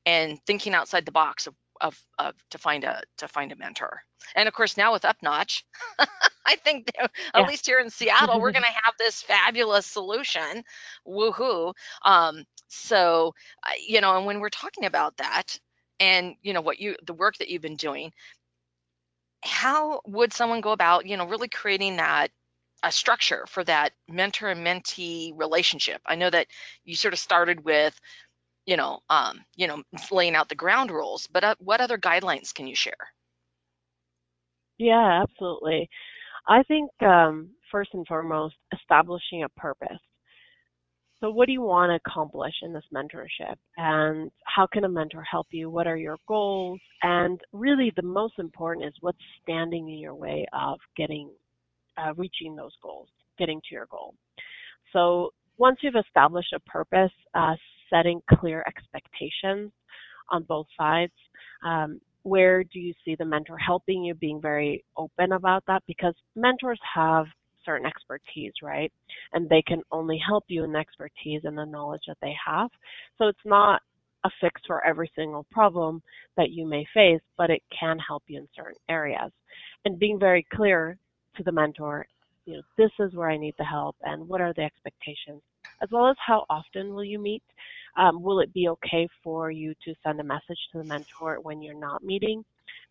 and 0.06 0.38
thinking 0.46 0.74
outside 0.74 1.04
the 1.04 1.12
box 1.12 1.46
of 1.46 1.54
of, 1.80 2.00
of 2.18 2.34
to 2.50 2.58
find 2.58 2.84
a 2.84 3.02
to 3.18 3.26
find 3.26 3.50
a 3.50 3.56
mentor. 3.56 4.02
And 4.36 4.46
of 4.46 4.54
course 4.54 4.76
now 4.76 4.92
with 4.92 5.02
Upnotch, 5.02 5.64
I 6.46 6.56
think 6.56 6.92
at 6.98 7.10
yeah. 7.34 7.46
least 7.46 7.66
here 7.66 7.78
in 7.78 7.90
Seattle, 7.90 8.40
we're 8.40 8.52
going 8.58 8.62
to 8.62 8.68
have 8.84 8.94
this 8.98 9.22
fabulous 9.22 9.86
solution. 9.86 10.64
Woohoo! 11.06 11.74
Um, 12.04 12.44
so 12.68 13.34
you 13.86 14.00
know, 14.00 14.16
and 14.16 14.26
when 14.26 14.40
we're 14.40 14.48
talking 14.50 14.84
about 14.84 15.16
that, 15.18 15.58
and 16.00 16.34
you 16.42 16.52
know 16.52 16.60
what 16.60 16.80
you 16.80 16.96
the 17.06 17.14
work 17.14 17.36
that 17.38 17.48
you've 17.48 17.62
been 17.62 17.76
doing, 17.76 18.12
how 19.42 20.00
would 20.06 20.32
someone 20.32 20.60
go 20.60 20.72
about 20.72 21.06
you 21.06 21.16
know 21.16 21.26
really 21.26 21.48
creating 21.48 21.96
that 21.96 22.30
a 22.82 22.92
structure 22.92 23.46
for 23.48 23.64
that 23.64 23.92
mentor 24.08 24.48
and 24.48 24.66
mentee 24.66 25.32
relationship? 25.36 26.00
I 26.06 26.16
know 26.16 26.30
that 26.30 26.48
you 26.84 26.96
sort 26.96 27.14
of 27.14 27.20
started 27.20 27.64
with 27.64 27.98
you 28.66 28.76
know, 28.76 29.00
um, 29.10 29.44
you 29.56 29.66
know, 29.66 29.82
laying 30.10 30.34
out 30.34 30.48
the 30.48 30.54
ground 30.54 30.90
rules. 30.90 31.26
But 31.26 31.44
uh, 31.44 31.54
what 31.58 31.80
other 31.80 31.98
guidelines 31.98 32.54
can 32.54 32.66
you 32.66 32.74
share? 32.74 32.92
Yeah, 34.78 35.22
absolutely. 35.22 35.88
I 36.46 36.62
think 36.64 36.90
um, 37.02 37.50
first 37.70 37.90
and 37.94 38.06
foremost, 38.06 38.54
establishing 38.72 39.44
a 39.44 39.48
purpose. 39.60 39.98
So, 41.20 41.30
what 41.30 41.46
do 41.46 41.52
you 41.52 41.62
want 41.62 41.90
to 41.90 42.10
accomplish 42.10 42.52
in 42.62 42.72
this 42.72 42.84
mentorship? 42.94 43.56
And 43.78 44.30
how 44.44 44.66
can 44.66 44.84
a 44.84 44.88
mentor 44.88 45.22
help 45.22 45.46
you? 45.50 45.70
What 45.70 45.86
are 45.86 45.96
your 45.96 46.18
goals? 46.28 46.80
And 47.02 47.40
really, 47.52 47.92
the 47.96 48.02
most 48.02 48.34
important 48.38 48.86
is 48.86 48.94
what's 49.00 49.18
standing 49.42 49.88
in 49.88 49.98
your 49.98 50.14
way 50.14 50.46
of 50.52 50.78
getting, 50.96 51.30
uh, 51.96 52.12
reaching 52.14 52.54
those 52.54 52.74
goals, 52.82 53.08
getting 53.38 53.60
to 53.60 53.74
your 53.74 53.86
goal. 53.90 54.14
So, 54.92 55.30
once 55.56 55.78
you've 55.82 55.96
established 55.96 56.52
a 56.52 56.60
purpose, 56.60 57.12
uh, 57.34 57.54
setting 57.88 58.20
clear 58.38 58.62
expectations 58.66 59.72
on 60.30 60.42
both 60.42 60.66
sides. 60.76 61.12
Um, 61.64 62.00
where 62.24 62.64
do 62.64 62.80
you 62.80 62.92
see 63.04 63.14
the 63.14 63.24
mentor 63.24 63.56
helping 63.58 64.04
you, 64.04 64.14
being 64.14 64.40
very 64.40 64.84
open 64.96 65.32
about 65.32 65.62
that? 65.66 65.82
Because 65.86 66.14
mentors 66.34 66.80
have 66.94 67.26
certain 67.64 67.86
expertise, 67.86 68.52
right? 68.62 68.92
And 69.32 69.48
they 69.48 69.62
can 69.62 69.82
only 69.92 70.20
help 70.26 70.44
you 70.48 70.64
in 70.64 70.72
the 70.72 70.78
expertise 70.78 71.42
and 71.44 71.56
the 71.56 71.64
knowledge 71.64 72.02
that 72.08 72.18
they 72.20 72.34
have. 72.46 72.70
So 73.18 73.28
it's 73.28 73.38
not 73.44 73.80
a 74.24 74.30
fix 74.40 74.60
for 74.66 74.84
every 74.84 75.10
single 75.14 75.46
problem 75.50 76.02
that 76.36 76.50
you 76.50 76.66
may 76.66 76.86
face, 76.94 77.20
but 77.36 77.50
it 77.50 77.62
can 77.78 77.98
help 77.98 78.22
you 78.26 78.38
in 78.38 78.48
certain 78.56 78.80
areas. 78.88 79.30
And 79.84 79.98
being 79.98 80.18
very 80.18 80.46
clear 80.54 80.96
to 81.36 81.42
the 81.42 81.52
mentor, 81.52 82.06
you 82.46 82.54
know, 82.54 82.62
this 82.76 82.90
is 83.00 83.14
where 83.14 83.30
I 83.30 83.36
need 83.36 83.54
the 83.58 83.64
help 83.64 83.96
and 84.02 84.28
what 84.28 84.40
are 84.40 84.52
the 84.54 84.62
expectations, 84.62 85.42
as 85.82 85.88
well 85.90 86.08
as 86.08 86.16
how 86.26 86.44
often 86.48 86.94
will 86.94 87.04
you 87.04 87.18
meet 87.18 87.42
um, 87.96 88.22
will 88.22 88.40
it 88.40 88.52
be 88.52 88.68
okay 88.68 89.08
for 89.22 89.50
you 89.50 89.74
to 89.84 89.94
send 90.02 90.20
a 90.20 90.24
message 90.24 90.58
to 90.72 90.78
the 90.78 90.84
mentor 90.84 91.38
when 91.42 91.62
you're 91.62 91.78
not 91.78 92.04
meeting? 92.04 92.44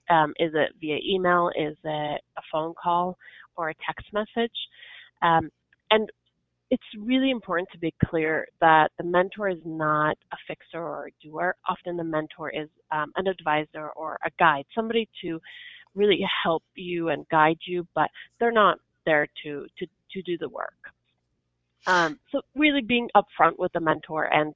Um, 0.10 0.34
is 0.40 0.52
it 0.54 0.74
via 0.80 0.98
email? 1.06 1.50
Is 1.56 1.78
it 1.84 2.22
a 2.38 2.42
phone 2.52 2.74
call 2.82 3.18
or 3.56 3.70
a 3.70 3.76
text 3.86 4.08
message? 4.14 4.52
Um, 5.22 5.50
and 5.92 6.10
it's 6.70 6.84
really 6.98 7.30
important 7.30 7.70
to 7.72 7.78
be 7.78 7.94
clear 8.06 8.48
that 8.60 8.92
the 8.98 9.04
mentor 9.04 9.50
is 9.50 9.60
not 9.64 10.18
a 10.32 10.38
fixer 10.48 10.82
or 10.82 11.08
a 11.08 11.26
doer. 11.26 11.56
Often 11.70 11.98
the 11.98 12.04
mentor 12.04 12.50
is 12.50 12.68
um, 12.92 13.12
an 13.16 13.28
advisor 13.28 13.90
or 13.96 14.18
a 14.26 14.32
guide, 14.40 14.66
somebody 14.74 15.08
to 15.24 15.40
really 15.96 16.26
help 16.44 16.64
you 16.76 17.10
and 17.10 17.28
guide 17.30 17.60
you, 17.68 17.88
but 17.94 18.10
they're 18.40 18.52
not 18.52 18.80
there 19.06 19.28
to 19.44 19.68
to 19.78 19.86
to 20.12 20.22
do 20.24 20.38
the 20.38 20.50
work. 20.50 20.74
Um, 21.86 22.20
so 22.32 22.42
really 22.56 22.82
being 22.82 23.10
upfront 23.16 23.60
with 23.60 23.74
the 23.74 23.80
mentor 23.80 24.26
and 24.26 24.56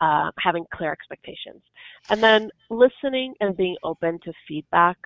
uh, 0.00 0.30
having 0.38 0.64
clear 0.74 0.92
expectations. 0.92 1.62
And 2.10 2.22
then 2.22 2.50
listening 2.70 3.34
and 3.40 3.56
being 3.56 3.76
open 3.82 4.18
to 4.24 4.32
feedback. 4.46 4.96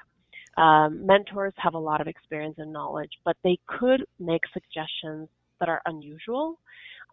Um, 0.57 1.07
mentors 1.07 1.55
have 1.57 1.75
a 1.75 1.79
lot 1.79 2.01
of 2.01 2.09
experience 2.09 2.57
and 2.59 2.73
knowledge, 2.73 3.13
but 3.25 3.37
they 3.45 3.59
could 3.67 4.05
make 4.19 4.43
suggestions 4.53 5.29
that 5.61 5.69
are 5.69 5.81
unusual. 5.87 6.59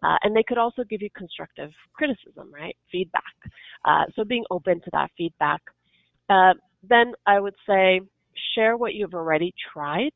Uh, 0.02 0.16
and 0.22 0.34
they 0.34 0.42
could 0.42 0.58
also 0.58 0.84
give 0.84 1.02
you 1.02 1.08
constructive 1.16 1.70
criticism, 1.92 2.52
right? 2.52 2.76
Feedback. 2.90 3.22
Uh, 3.84 4.04
so 4.14 4.24
being 4.24 4.44
open 4.50 4.80
to 4.80 4.90
that 4.92 5.10
feedback. 5.16 5.60
Uh, 6.28 6.54
then 6.88 7.12
I 7.26 7.40
would 7.40 7.54
say 7.66 8.00
share 8.54 8.76
what 8.76 8.94
you've 8.94 9.14
already 9.14 9.54
tried 9.72 10.12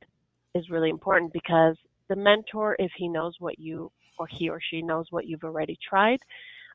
is 0.54 0.70
really 0.70 0.90
important 0.90 1.32
because 1.32 1.76
the 2.08 2.16
mentor, 2.16 2.76
if 2.78 2.92
he 2.96 3.08
knows 3.08 3.34
what 3.38 3.58
you 3.58 3.90
or 4.18 4.26
he 4.26 4.48
or 4.48 4.60
she 4.70 4.82
knows 4.82 5.06
what 5.10 5.26
you've 5.26 5.44
already 5.44 5.76
tried, 5.88 6.18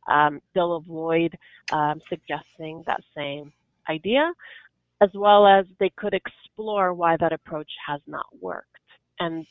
um, 0.08 0.42
they'll 0.54 0.76
avoid 0.76 1.38
um, 1.72 2.02
suggesting 2.10 2.84
that 2.86 3.02
same 3.16 3.52
idea, 3.90 4.32
as 5.02 5.10
well 5.14 5.46
as 5.48 5.66
they 5.80 5.90
could 5.96 6.14
explore 6.14 6.94
why 6.94 7.18
that 7.18 7.34
approach 7.34 7.72
has 7.86 8.02
not 8.08 8.26
worked. 8.42 8.70
And 9.20 9.46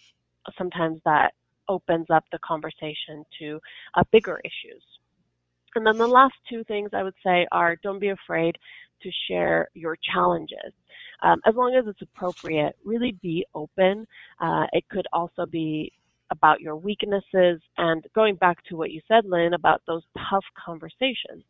sometimes 0.57 1.01
that 1.05 1.33
opens 1.69 2.07
up 2.11 2.25
the 2.31 2.39
conversation 2.39 3.25
to 3.39 3.61
uh, 3.95 4.05
bigger 4.13 4.41
issues. 4.45 4.83
And 5.75 5.87
then 5.87 5.99
the 5.99 6.07
last 6.07 6.35
two 6.49 6.65
things 6.65 6.91
I 6.93 7.03
would 7.03 7.15
say 7.25 7.47
are 7.53 7.77
don't 7.83 7.99
be 7.99 8.09
afraid 8.09 8.57
to 9.03 9.11
share 9.29 9.69
your 9.75 9.97
challenges. 9.97 10.73
Um, 11.23 11.41
as 11.47 11.55
long 11.55 11.75
as 11.75 11.87
it's 11.87 12.03
appropriate, 12.03 12.77
really 12.85 13.13
be 13.23 13.45
open. 13.55 14.07
Uh, 14.41 14.67
it 14.73 14.89
could 14.89 15.07
also 15.13 15.47
be 15.47 15.93
about 16.31 16.61
your 16.61 16.77
weaknesses 16.77 17.61
and 17.79 18.05
going 18.15 18.37
back 18.37 18.59
to 18.69 18.77
what 18.77 18.91
you 18.91 19.01
said, 19.09 19.25
Lynn, 19.25 19.55
about 19.55 19.83
those 19.87 20.03
tough 20.31 20.45
conversations. 20.65 21.45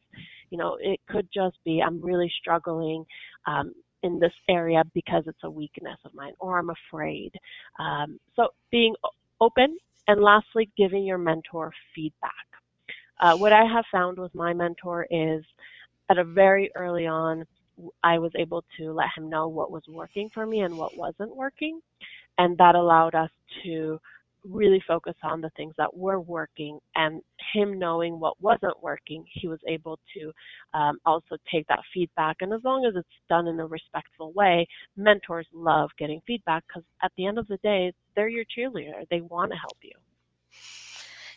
You 0.50 0.59
know, 0.59 0.76
it 0.80 1.00
could 1.09 1.28
just 1.33 1.56
be, 1.64 1.83
I'm 1.83 2.00
really 2.00 2.33
struggling 2.40 3.04
um, 3.47 3.73
in 4.02 4.18
this 4.21 4.33
area 4.49 4.83
because 4.95 5.25
it's 5.26 5.42
a 5.45 5.50
weakness 5.50 5.99
of 6.04 6.14
mine 6.14 6.35
or 6.38 6.59
I'm 6.59 6.71
afraid. 6.71 7.33
Um, 7.78 8.21
so 8.35 8.49
being 8.71 8.95
open 9.40 9.78
and 10.09 10.23
lastly, 10.23 10.71
giving 10.76 11.04
your 11.04 11.18
mentor 11.18 11.73
feedback. 11.95 12.33
Uh, 13.21 13.37
what 13.37 13.52
I 13.52 13.64
have 13.64 13.85
found 13.90 14.18
with 14.18 14.35
my 14.35 14.52
mentor 14.52 15.06
is 15.11 15.42
at 16.11 16.18
a 16.18 16.25
very 16.25 16.71
early 16.76 17.06
on, 17.06 17.45
I 18.02 18.18
was 18.18 18.33
able 18.38 18.64
to 18.78 18.92
let 18.92 19.09
him 19.16 19.28
know 19.28 19.49
what 19.49 19.71
was 19.71 19.83
working 19.88 20.30
for 20.33 20.47
me 20.47 20.61
and 20.61 20.76
what 20.76 20.97
wasn't 20.97 21.35
working. 21.35 21.80
And 22.38 22.56
that 22.59 22.75
allowed 22.75 23.14
us 23.14 23.30
to 23.64 23.99
really 24.50 24.83
focus 24.87 25.15
on 25.23 25.41
the 25.41 25.50
things 25.57 25.75
that 25.79 25.97
were 25.97 26.21
working 26.21 26.79
and 26.95 27.23
him 27.53 27.79
knowing 27.79 28.19
what 28.19 28.41
wasn't 28.41 28.83
working 28.83 29.25
he 29.33 29.49
was 29.49 29.61
able 29.67 29.99
to 30.15 30.33
um, 30.75 30.99
also 31.05 31.37
take 31.53 31.67
that 31.69 31.81
feedback. 31.93 32.37
And 32.41 32.53
as 32.53 32.61
long 32.65 32.85
as 32.87 32.95
it's 32.97 33.09
done 33.29 33.47
in 33.47 33.61
a 33.61 33.67
respectful 33.67 34.33
way 34.33 34.67
mentors 34.97 35.47
love 35.53 35.91
getting 35.99 36.21
feedback 36.26 36.65
because 36.67 36.85
at 37.03 37.12
the 37.17 37.26
end 37.26 37.38
of 37.38 37.47
the 37.49 37.59
day 37.59 37.93
they're 38.15 38.29
your 38.29 38.45
cheerleader. 38.45 39.07
They 39.11 39.21
want 39.21 39.53
to 39.53 39.59
help 39.59 39.79
you. 39.83 39.93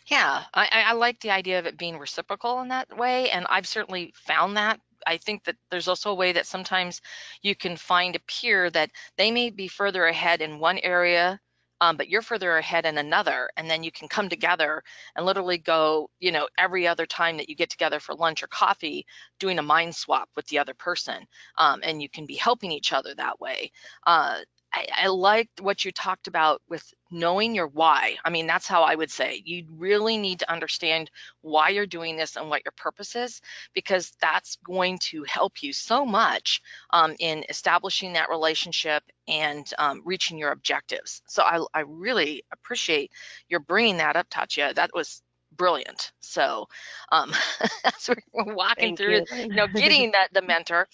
Yeah 0.06 0.44
I, 0.54 0.68
I 0.72 0.92
like 0.92 1.20
the 1.20 1.30
idea 1.30 1.58
of 1.58 1.66
it 1.66 1.78
being 1.78 1.98
reciprocal 1.98 2.60
in 2.60 2.68
that 2.68 2.96
way 2.96 3.30
and 3.30 3.46
i've 3.48 3.66
certainly 3.66 4.12
found 4.16 4.56
that. 4.56 4.80
I 5.06 5.16
think 5.16 5.44
that 5.44 5.56
there's 5.70 5.88
also 5.88 6.10
a 6.10 6.14
way 6.14 6.32
that 6.32 6.46
sometimes 6.46 7.00
you 7.42 7.54
can 7.54 7.76
find 7.76 8.16
a 8.16 8.20
peer 8.20 8.70
that 8.70 8.90
they 9.16 9.30
may 9.30 9.50
be 9.50 9.68
further 9.68 10.06
ahead 10.06 10.42
in 10.42 10.58
one 10.58 10.78
area 10.78 11.40
um, 11.80 11.96
but 11.96 12.08
you're 12.08 12.22
further 12.22 12.56
ahead 12.56 12.86
in 12.86 12.98
another 12.98 13.50
and 13.56 13.68
then 13.70 13.82
you 13.82 13.90
can 13.92 14.08
come 14.08 14.28
together 14.28 14.82
and 15.16 15.26
literally 15.26 15.58
go 15.58 16.08
you 16.20 16.32
know 16.32 16.48
every 16.58 16.86
other 16.86 17.06
time 17.06 17.36
that 17.36 17.48
you 17.48 17.54
get 17.56 17.70
together 17.70 18.00
for 18.00 18.14
lunch 18.14 18.42
or 18.42 18.46
coffee 18.48 19.06
doing 19.38 19.58
a 19.58 19.62
mind 19.62 19.94
swap 19.94 20.28
with 20.36 20.46
the 20.46 20.58
other 20.58 20.74
person 20.74 21.26
um, 21.58 21.80
and 21.84 22.02
you 22.02 22.08
can 22.08 22.26
be 22.26 22.34
helping 22.36 22.72
each 22.72 22.92
other 22.92 23.14
that 23.14 23.40
way. 23.40 23.70
Uh, 24.06 24.38
I, 24.72 24.86
I 25.04 25.06
liked 25.08 25.60
what 25.60 25.84
you 25.84 25.92
talked 25.92 26.28
about 26.28 26.62
with 26.68 26.82
knowing 27.10 27.54
your 27.54 27.66
why. 27.66 28.16
I 28.24 28.30
mean, 28.30 28.46
that's 28.46 28.66
how 28.66 28.82
I 28.82 28.94
would 28.94 29.10
say 29.10 29.42
you 29.44 29.64
really 29.76 30.16
need 30.16 30.40
to 30.40 30.50
understand 30.50 31.10
why 31.42 31.70
you're 31.70 31.86
doing 31.86 32.16
this 32.16 32.36
and 32.36 32.48
what 32.48 32.64
your 32.64 32.72
purpose 32.76 33.16
is, 33.16 33.40
because 33.74 34.12
that's 34.20 34.56
going 34.64 34.98
to 35.10 35.24
help 35.24 35.62
you 35.62 35.72
so 35.72 36.04
much 36.04 36.60
um, 36.90 37.14
in 37.18 37.44
establishing 37.48 38.12
that 38.12 38.30
relationship 38.30 39.02
and 39.28 39.70
um, 39.78 40.02
reaching 40.04 40.38
your 40.38 40.52
objectives. 40.52 41.22
So 41.26 41.42
I, 41.42 41.64
I 41.74 41.80
really 41.86 42.44
appreciate 42.52 43.10
your 43.48 43.60
bringing 43.60 43.98
that 43.98 44.16
up, 44.16 44.28
Tatia. 44.30 44.74
That 44.74 44.90
was 44.94 45.22
brilliant. 45.56 46.12
So 46.20 46.66
um, 47.10 47.32
as 47.84 48.08
we're 48.08 48.54
walking 48.54 48.94
Thank 48.94 48.98
through, 48.98 49.16
you. 49.16 49.26
you 49.50 49.56
know, 49.56 49.66
getting 49.66 50.12
that 50.12 50.28
the 50.32 50.42
mentor. 50.46 50.88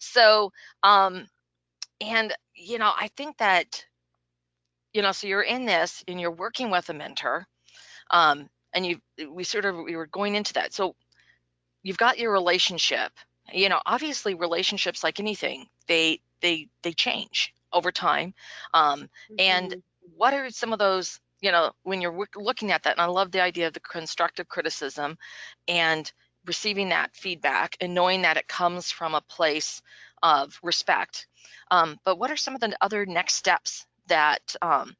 So 0.00 0.52
um, 0.82 1.28
and 2.00 2.34
you 2.54 2.78
know 2.78 2.92
i 2.96 3.08
think 3.16 3.36
that 3.38 3.86
you 4.92 5.02
know 5.02 5.12
so 5.12 5.26
you're 5.26 5.42
in 5.42 5.64
this 5.64 6.02
and 6.08 6.20
you're 6.20 6.30
working 6.30 6.70
with 6.70 6.88
a 6.88 6.94
mentor 6.94 7.46
um 8.10 8.48
and 8.74 8.86
you 8.86 9.00
we 9.30 9.44
sort 9.44 9.64
of 9.64 9.76
we 9.76 9.96
were 9.96 10.06
going 10.06 10.34
into 10.34 10.54
that. 10.54 10.74
So 10.74 10.94
you've 11.82 11.98
got 11.98 12.18
your 12.18 12.32
relationship. 12.32 13.12
You 13.52 13.68
know 13.68 13.80
obviously 13.86 14.34
relationships 14.34 15.04
like 15.04 15.20
anything 15.20 15.66
they 15.88 16.20
they 16.42 16.68
they 16.82 16.92
change 16.92 17.54
over 17.72 17.92
time. 17.92 18.34
Um 18.74 19.08
and 19.38 19.74
Mhm. 19.74 19.82
what 20.16 20.34
are 20.34 20.50
some 20.50 20.72
of 20.72 20.78
those 20.78 21.20
you 21.40 21.52
know 21.52 21.72
when 21.84 22.00
you're 22.02 22.12
work- 22.12 22.36
looking 22.36 22.72
at 22.72 22.84
that 22.84 22.92
and 22.92 23.00
i 23.02 23.06
love 23.06 23.32
the 23.32 23.42
idea 23.42 23.68
of 23.68 23.74
the 23.74 23.80
constructive 23.80 24.48
criticism 24.48 25.16
and 25.68 26.12
receiving 26.46 26.90
that 26.90 27.14
feedback 27.16 27.76
and 27.80 27.94
knowing 27.94 28.22
that 28.22 28.36
it 28.36 28.48
comes 28.48 28.90
from 28.90 29.14
a 29.14 29.20
place 29.22 29.82
of 30.22 30.58
respect 30.62 31.26
um, 31.70 31.98
but 32.04 32.18
what 32.18 32.30
are 32.30 32.36
some 32.36 32.54
of 32.54 32.60
the 32.60 32.76
other 32.80 33.06
next 33.06 33.34
steps 33.34 33.86
that 34.08 34.56
um, 34.62 34.94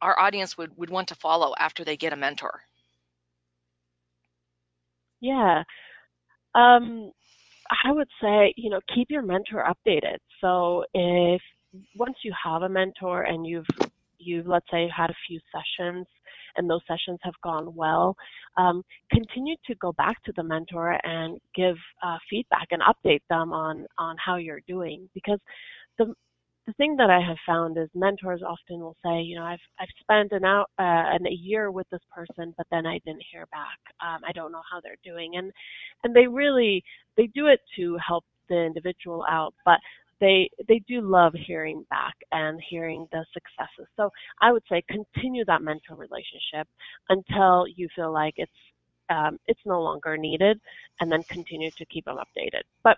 our 0.00 0.18
audience 0.18 0.56
would, 0.56 0.76
would 0.76 0.90
want 0.90 1.08
to 1.08 1.14
follow 1.14 1.54
after 1.58 1.84
they 1.84 1.96
get 1.96 2.12
a 2.12 2.16
mentor 2.16 2.62
Yeah. 5.20 5.62
Um, 6.54 7.10
I 7.84 7.92
would 7.92 8.08
say, 8.20 8.54
you 8.56 8.70
know, 8.70 8.80
keep 8.94 9.10
your 9.10 9.22
mentor 9.22 9.64
updated. 9.64 10.18
So 10.40 10.84
if 10.94 11.40
once 11.96 12.16
you 12.22 12.32
have 12.44 12.62
a 12.62 12.68
mentor 12.68 13.22
and 13.22 13.46
you've 13.46 13.66
you've 14.18 14.46
let's 14.46 14.66
say 14.70 14.88
had 14.94 15.10
a 15.10 15.14
few 15.26 15.40
sessions 15.52 16.06
and 16.56 16.68
those 16.68 16.80
sessions 16.86 17.18
have 17.22 17.34
gone 17.42 17.74
well, 17.74 18.16
um, 18.56 18.82
continue 19.10 19.56
to 19.66 19.74
go 19.76 19.92
back 19.92 20.22
to 20.24 20.32
the 20.36 20.42
mentor 20.42 20.98
and 21.04 21.38
give 21.54 21.76
uh, 22.02 22.18
feedback 22.28 22.68
and 22.70 22.82
update 22.82 23.22
them 23.28 23.52
on 23.52 23.86
on 23.98 24.16
how 24.24 24.36
you're 24.36 24.62
doing 24.66 25.08
because 25.14 25.38
the 25.98 26.14
the 26.66 26.72
thing 26.74 26.96
that 26.96 27.10
I 27.10 27.20
have 27.20 27.36
found 27.46 27.76
is 27.76 27.88
mentors 27.94 28.42
often 28.42 28.80
will 28.80 28.96
say, 29.04 29.20
you 29.20 29.36
know, 29.36 29.44
I've 29.44 29.58
I've 29.78 29.88
spent 30.00 30.32
an 30.32 30.44
out 30.44 30.70
uh, 30.78 31.12
an, 31.14 31.26
a 31.26 31.34
year 31.34 31.70
with 31.70 31.88
this 31.90 32.00
person, 32.14 32.54
but 32.56 32.66
then 32.70 32.86
I 32.86 32.98
didn't 33.04 33.24
hear 33.30 33.46
back. 33.46 33.78
Um, 34.00 34.22
I 34.26 34.32
don't 34.32 34.52
know 34.52 34.62
how 34.70 34.80
they're 34.80 34.96
doing, 35.04 35.36
and 35.36 35.52
and 36.04 36.14
they 36.14 36.26
really 36.26 36.82
they 37.16 37.26
do 37.28 37.48
it 37.48 37.60
to 37.76 37.98
help 38.06 38.24
the 38.48 38.56
individual 38.56 39.24
out, 39.28 39.54
but 39.64 39.78
they 40.20 40.50
they 40.68 40.80
do 40.88 41.00
love 41.00 41.34
hearing 41.34 41.84
back 41.90 42.14
and 42.32 42.60
hearing 42.68 43.06
the 43.12 43.24
successes. 43.32 43.88
So 43.96 44.10
I 44.40 44.52
would 44.52 44.62
say 44.68 44.82
continue 44.88 45.44
that 45.46 45.62
mentor 45.62 45.96
relationship 45.96 46.68
until 47.08 47.66
you 47.74 47.88
feel 47.94 48.12
like 48.12 48.34
it's 48.36 48.52
um, 49.10 49.38
it's 49.46 49.60
no 49.66 49.82
longer 49.82 50.16
needed, 50.16 50.60
and 51.00 51.10
then 51.12 51.22
continue 51.24 51.70
to 51.72 51.84
keep 51.86 52.06
them 52.06 52.16
updated. 52.16 52.62
But 52.82 52.96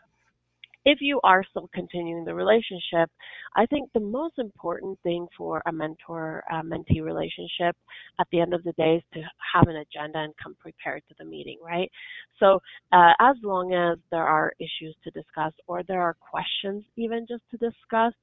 if 0.86 0.98
you 1.00 1.20
are 1.24 1.42
still 1.50 1.68
continuing 1.74 2.24
the 2.24 2.34
relationship, 2.34 3.10
I 3.56 3.66
think 3.66 3.90
the 3.92 4.00
most 4.00 4.38
important 4.38 4.96
thing 5.02 5.26
for 5.36 5.60
a 5.66 5.72
mentor 5.72 6.44
uh, 6.50 6.62
mentee 6.62 7.02
relationship 7.02 7.76
at 8.20 8.28
the 8.30 8.40
end 8.40 8.54
of 8.54 8.62
the 8.62 8.72
day 8.74 8.96
is 8.96 9.02
to 9.14 9.20
have 9.52 9.66
an 9.66 9.76
agenda 9.76 10.20
and 10.20 10.32
come 10.40 10.54
prepared 10.60 11.02
to 11.08 11.14
the 11.18 11.24
meeting, 11.24 11.58
right? 11.60 11.90
So, 12.38 12.60
uh, 12.92 13.12
as 13.18 13.34
long 13.42 13.74
as 13.74 13.98
there 14.12 14.26
are 14.26 14.52
issues 14.60 14.94
to 15.02 15.10
discuss 15.10 15.52
or 15.66 15.82
there 15.82 16.00
are 16.00 16.14
questions 16.14 16.84
even 16.96 17.26
just 17.28 17.42
to 17.50 17.56
discuss, 17.56 18.14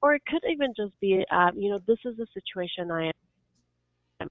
or 0.00 0.14
it 0.14 0.22
could 0.26 0.42
even 0.50 0.72
just 0.74 0.98
be, 1.00 1.24
um, 1.30 1.58
you 1.58 1.70
know, 1.70 1.78
this 1.86 1.98
is 2.06 2.18
a 2.18 2.26
situation 2.32 2.90
I 2.90 3.12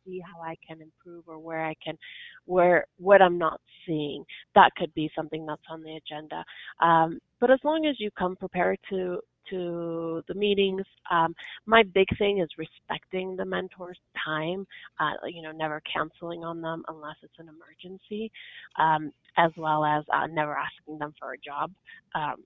see 0.06 0.20
how 0.20 0.42
I 0.42 0.56
can 0.68 0.82
improve 0.82 1.24
or 1.28 1.40
where 1.40 1.66
I 1.66 1.76
can, 1.84 1.98
where 2.46 2.86
what 2.98 3.22
I'm 3.22 3.38
not 3.38 3.62
seeing. 3.86 4.24
That 4.56 4.72
could 4.76 4.94
be 4.94 5.10
something 5.16 5.46
that's 5.46 5.62
on 5.70 5.82
the 5.82 5.96
agenda. 5.98 6.44
Um, 6.82 7.20
but 7.40 7.52
as 7.52 7.60
long 7.64 7.86
as 7.86 8.00
you 8.00 8.10
come 8.18 8.36
prepared 8.36 8.80
to 8.90 9.20
to 9.50 10.22
the 10.28 10.34
meetings, 10.34 10.82
um, 11.10 11.34
my 11.66 11.82
big 11.82 12.08
thing 12.18 12.40
is 12.40 12.50
respecting 12.58 13.38
the 13.38 13.46
mentor's 13.46 13.98
time. 14.26 14.68
Uh, 15.00 15.14
you 15.26 15.42
know, 15.42 15.54
never 15.54 15.82
canceling 15.92 16.44
on 16.44 16.60
them 16.60 16.84
unless 16.90 17.16
it's 17.24 17.40
an 17.40 17.48
emergency, 17.48 18.30
um, 18.78 19.12
as 19.38 19.52
well 19.56 19.86
as 19.86 20.04
uh, 20.14 20.28
never 20.28 20.58
asking 20.58 21.00
them 21.00 21.14
for 21.18 21.32
a 21.32 21.38
job. 21.38 21.72
Um, 22.14 22.44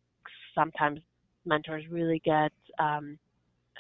sometimes 0.54 1.00
mentors 1.44 1.84
really 1.90 2.22
get 2.24 2.52
um, 2.78 3.18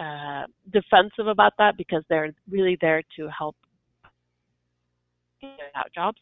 uh, 0.02 0.46
defensive 0.72 1.28
about 1.28 1.54
that 1.60 1.78
because 1.78 2.04
they're 2.10 2.32
really 2.50 2.78
there 2.82 3.04
to 3.18 3.30
help 3.38 3.56
out 5.76 5.92
jobs. 5.94 6.20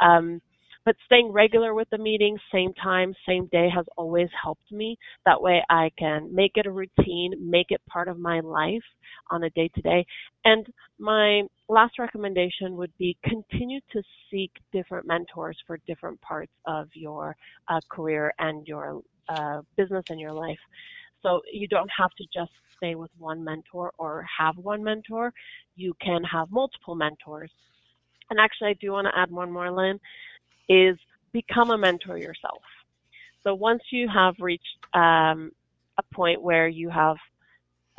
Um, 0.00 0.40
but 0.84 0.96
staying 1.04 1.32
regular 1.32 1.74
with 1.74 1.88
the 1.90 1.98
meetings, 1.98 2.40
same 2.50 2.72
time, 2.74 3.12
same 3.26 3.46
day 3.52 3.68
has 3.74 3.84
always 3.98 4.28
helped 4.42 4.72
me. 4.72 4.96
That 5.26 5.42
way 5.42 5.62
I 5.68 5.90
can 5.98 6.34
make 6.34 6.52
it 6.54 6.64
a 6.64 6.70
routine, 6.70 7.34
make 7.38 7.66
it 7.70 7.82
part 7.86 8.08
of 8.08 8.18
my 8.18 8.40
life 8.40 8.84
on 9.30 9.44
a 9.44 9.50
day 9.50 9.68
to 9.74 9.82
day. 9.82 10.06
And 10.46 10.66
my 10.98 11.42
last 11.68 11.98
recommendation 11.98 12.76
would 12.76 12.92
be 12.98 13.18
continue 13.22 13.80
to 13.92 14.02
seek 14.30 14.50
different 14.72 15.06
mentors 15.06 15.58
for 15.66 15.78
different 15.86 16.18
parts 16.22 16.52
of 16.66 16.88
your 16.94 17.36
uh, 17.68 17.80
career 17.90 18.32
and 18.38 18.66
your 18.66 19.02
uh, 19.28 19.60
business 19.76 20.04
and 20.08 20.18
your 20.18 20.32
life. 20.32 20.60
So 21.22 21.42
you 21.52 21.68
don't 21.68 21.90
have 21.98 22.12
to 22.12 22.24
just 22.32 22.52
stay 22.78 22.94
with 22.94 23.10
one 23.18 23.44
mentor 23.44 23.92
or 23.98 24.24
have 24.38 24.56
one 24.56 24.82
mentor. 24.82 25.32
You 25.76 25.94
can 26.00 26.24
have 26.24 26.50
multiple 26.50 26.94
mentors. 26.94 27.50
And 28.30 28.38
actually, 28.40 28.70
I 28.70 28.76
do 28.80 28.92
want 28.92 29.06
to 29.06 29.18
add 29.18 29.30
one 29.30 29.52
more, 29.52 29.70
Lynn, 29.70 30.00
is 30.68 30.96
become 31.32 31.70
a 31.70 31.78
mentor 31.78 32.18
yourself. 32.18 32.62
So 33.44 33.54
once 33.54 33.82
you 33.90 34.08
have 34.12 34.34
reached 34.40 34.64
um, 34.94 35.52
a 35.98 36.02
point 36.14 36.42
where 36.42 36.68
you 36.68 36.90
have 36.90 37.16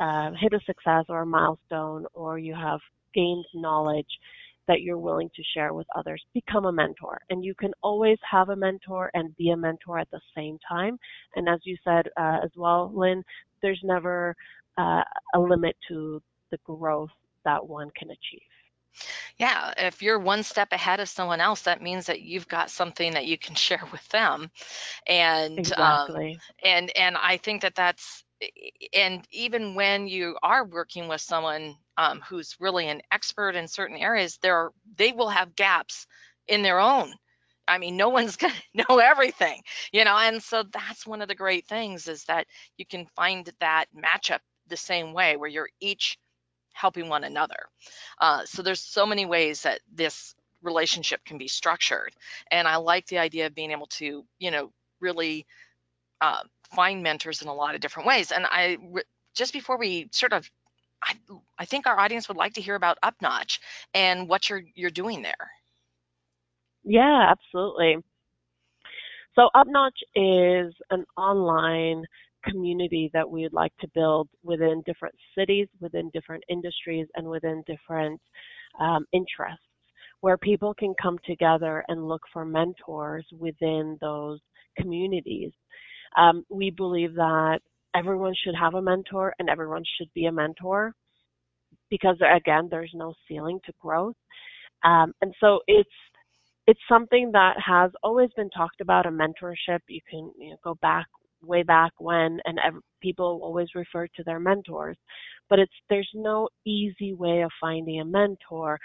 uh, 0.00 0.30
hit 0.40 0.52
a 0.52 0.60
success 0.64 1.04
or 1.08 1.22
a 1.22 1.26
milestone 1.26 2.06
or 2.14 2.38
you 2.38 2.54
have 2.54 2.80
gained 3.14 3.44
knowledge, 3.54 4.08
that 4.70 4.82
you're 4.82 4.98
willing 4.98 5.28
to 5.34 5.42
share 5.52 5.74
with 5.74 5.86
others. 5.96 6.22
Become 6.32 6.66
a 6.66 6.72
mentor. 6.72 7.20
And 7.28 7.44
you 7.44 7.56
can 7.56 7.72
always 7.82 8.18
have 8.30 8.50
a 8.50 8.56
mentor 8.56 9.10
and 9.14 9.36
be 9.36 9.50
a 9.50 9.56
mentor 9.56 9.98
at 9.98 10.08
the 10.12 10.20
same 10.36 10.58
time. 10.66 10.96
And 11.34 11.48
as 11.48 11.58
you 11.64 11.76
said 11.82 12.06
uh, 12.16 12.38
as 12.44 12.50
well, 12.56 12.92
Lynn, 12.94 13.24
there's 13.62 13.80
never 13.82 14.36
uh, 14.78 15.02
a 15.34 15.40
limit 15.40 15.76
to 15.88 16.22
the 16.50 16.58
growth 16.64 17.10
that 17.44 17.66
one 17.66 17.90
can 17.96 18.10
achieve. 18.10 18.40
Yeah, 19.38 19.72
if 19.78 20.02
you're 20.02 20.18
one 20.18 20.42
step 20.42 20.72
ahead 20.72 21.00
of 21.00 21.08
someone 21.08 21.40
else, 21.40 21.62
that 21.62 21.80
means 21.80 22.06
that 22.06 22.22
you've 22.22 22.48
got 22.48 22.70
something 22.70 23.12
that 23.12 23.26
you 23.26 23.38
can 23.38 23.54
share 23.66 23.84
with 23.92 24.06
them, 24.08 24.50
and 25.06 25.58
exactly. 25.58 26.32
um, 26.32 26.40
and 26.64 26.96
and 26.96 27.16
I 27.16 27.36
think 27.36 27.62
that 27.62 27.74
that's 27.74 28.24
and 28.94 29.26
even 29.30 29.74
when 29.74 30.08
you 30.08 30.36
are 30.42 30.64
working 30.64 31.08
with 31.08 31.20
someone 31.20 31.76
um, 31.96 32.20
who's 32.28 32.56
really 32.58 32.88
an 32.88 33.02
expert 33.12 33.54
in 33.54 33.68
certain 33.68 33.96
areas, 33.96 34.38
there 34.42 34.56
are, 34.56 34.72
they 34.96 35.12
will 35.12 35.28
have 35.28 35.54
gaps 35.54 36.06
in 36.48 36.62
their 36.62 36.80
own. 36.80 37.12
I 37.68 37.78
mean, 37.78 37.96
no 37.96 38.08
one's 38.08 38.36
going 38.36 38.54
to 38.54 38.84
know 38.88 38.98
everything, 38.98 39.62
you 39.92 40.04
know, 40.04 40.16
and 40.16 40.42
so 40.42 40.64
that's 40.72 41.06
one 41.06 41.22
of 41.22 41.28
the 41.28 41.34
great 41.34 41.66
things 41.66 42.08
is 42.08 42.24
that 42.24 42.46
you 42.76 42.86
can 42.86 43.06
find 43.14 43.50
that 43.60 43.86
matchup 43.94 44.40
the 44.70 44.76
same 44.76 45.12
way 45.12 45.36
where 45.36 45.48
you're 45.48 45.68
each 45.80 46.18
helping 46.72 47.08
one 47.08 47.24
another. 47.24 47.66
Uh, 48.20 48.44
so 48.44 48.62
there's 48.62 48.80
so 48.80 49.04
many 49.04 49.26
ways 49.26 49.62
that 49.62 49.80
this 49.92 50.34
relationship 50.62 51.24
can 51.24 51.38
be 51.38 51.48
structured, 51.48 52.12
and 52.50 52.66
I 52.66 52.76
like 52.76 53.06
the 53.06 53.18
idea 53.18 53.46
of 53.46 53.54
being 53.54 53.72
able 53.72 53.86
to, 53.86 54.24
you 54.38 54.50
know, 54.50 54.72
really 55.00 55.46
uh, 56.20 56.42
find 56.74 57.02
mentors 57.02 57.42
in 57.42 57.48
a 57.48 57.54
lot 57.54 57.74
of 57.74 57.80
different 57.80 58.06
ways. 58.08 58.32
And 58.32 58.46
I 58.46 58.78
just 59.34 59.52
before 59.52 59.78
we 59.78 60.08
sort 60.12 60.32
of 60.32 60.50
I, 61.02 61.14
I 61.58 61.64
think 61.64 61.86
our 61.86 61.98
audience 61.98 62.28
would 62.28 62.36
like 62.36 62.54
to 62.54 62.60
hear 62.60 62.74
about 62.74 62.98
Upnotch 63.02 63.58
and 63.94 64.28
what 64.28 64.48
you're 64.48 64.62
you're 64.74 64.90
doing 64.90 65.22
there. 65.22 65.50
Yeah, 66.84 67.30
absolutely. 67.30 67.96
So 69.34 69.48
Upnotch 69.54 70.00
is 70.14 70.74
an 70.90 71.04
online 71.16 72.04
community 72.44 73.10
that 73.12 73.28
we 73.28 73.42
would 73.42 73.52
like 73.52 73.72
to 73.80 73.88
build 73.94 74.28
within 74.42 74.82
different 74.86 75.14
cities, 75.36 75.68
within 75.80 76.10
different 76.10 76.44
industries, 76.48 77.06
and 77.14 77.26
within 77.26 77.62
different 77.66 78.20
um, 78.80 79.04
interests, 79.12 79.64
where 80.20 80.36
people 80.36 80.74
can 80.74 80.94
come 81.00 81.18
together 81.26 81.84
and 81.88 82.08
look 82.08 82.22
for 82.32 82.44
mentors 82.44 83.26
within 83.38 83.98
those 84.00 84.38
communities. 84.78 85.52
Um, 86.16 86.44
we 86.50 86.70
believe 86.70 87.14
that 87.14 87.60
everyone 87.94 88.34
should 88.44 88.54
have 88.54 88.74
a 88.74 88.82
mentor 88.82 89.34
and 89.38 89.48
everyone 89.48 89.82
should 89.98 90.12
be 90.14 90.26
a 90.26 90.32
mentor 90.32 90.94
because 91.90 92.16
again, 92.34 92.68
there's 92.70 92.92
no 92.94 93.14
ceiling 93.26 93.60
to 93.66 93.72
growth. 93.80 94.14
Um, 94.84 95.12
and 95.20 95.34
so 95.40 95.60
it's 95.66 95.88
it's 96.66 96.80
something 96.88 97.32
that 97.32 97.56
has 97.64 97.90
always 98.02 98.30
been 98.36 98.50
talked 98.50 98.80
about 98.80 99.06
a 99.06 99.10
mentorship. 99.10 99.80
You 99.88 100.00
can 100.08 100.32
you 100.38 100.50
know, 100.50 100.56
go 100.62 100.76
back 100.80 101.06
way 101.42 101.62
back 101.62 101.92
when, 101.98 102.40
and 102.44 102.58
ev- 102.64 102.82
people 103.00 103.40
always 103.42 103.68
refer 103.74 104.06
to 104.08 104.24
their 104.24 104.40
mentors, 104.40 104.96
but 105.48 105.58
it's 105.58 105.72
there's 105.88 106.10
no 106.14 106.48
easy 106.66 107.14
way 107.14 107.42
of 107.42 107.50
finding 107.60 108.00
a 108.00 108.04
mentor 108.04 108.78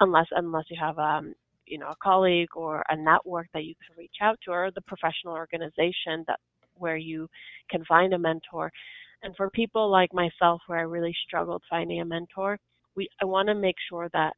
unless 0.00 0.26
unless 0.32 0.64
you 0.70 0.76
have 0.80 0.98
um 0.98 1.34
you 1.66 1.78
know 1.78 1.88
a 1.88 1.96
colleague 2.02 2.48
or 2.56 2.82
a 2.88 2.96
network 2.96 3.46
that 3.54 3.64
you 3.64 3.74
can 3.86 3.96
reach 3.96 4.16
out 4.20 4.38
to 4.44 4.50
or 4.50 4.70
the 4.74 4.80
professional 4.82 5.34
organization 5.34 6.24
that 6.26 6.40
where 6.76 6.96
you 6.96 7.28
can 7.70 7.84
find 7.84 8.14
a 8.14 8.18
mentor. 8.18 8.72
And 9.22 9.36
for 9.36 9.50
people 9.50 9.90
like 9.90 10.12
myself, 10.14 10.62
where 10.66 10.78
I 10.78 10.82
really 10.82 11.14
struggled 11.26 11.62
finding 11.68 12.00
a 12.00 12.04
mentor, 12.04 12.58
we 12.96 13.08
I 13.20 13.24
want 13.24 13.48
to 13.48 13.54
make 13.54 13.76
sure 13.88 14.08
that 14.12 14.32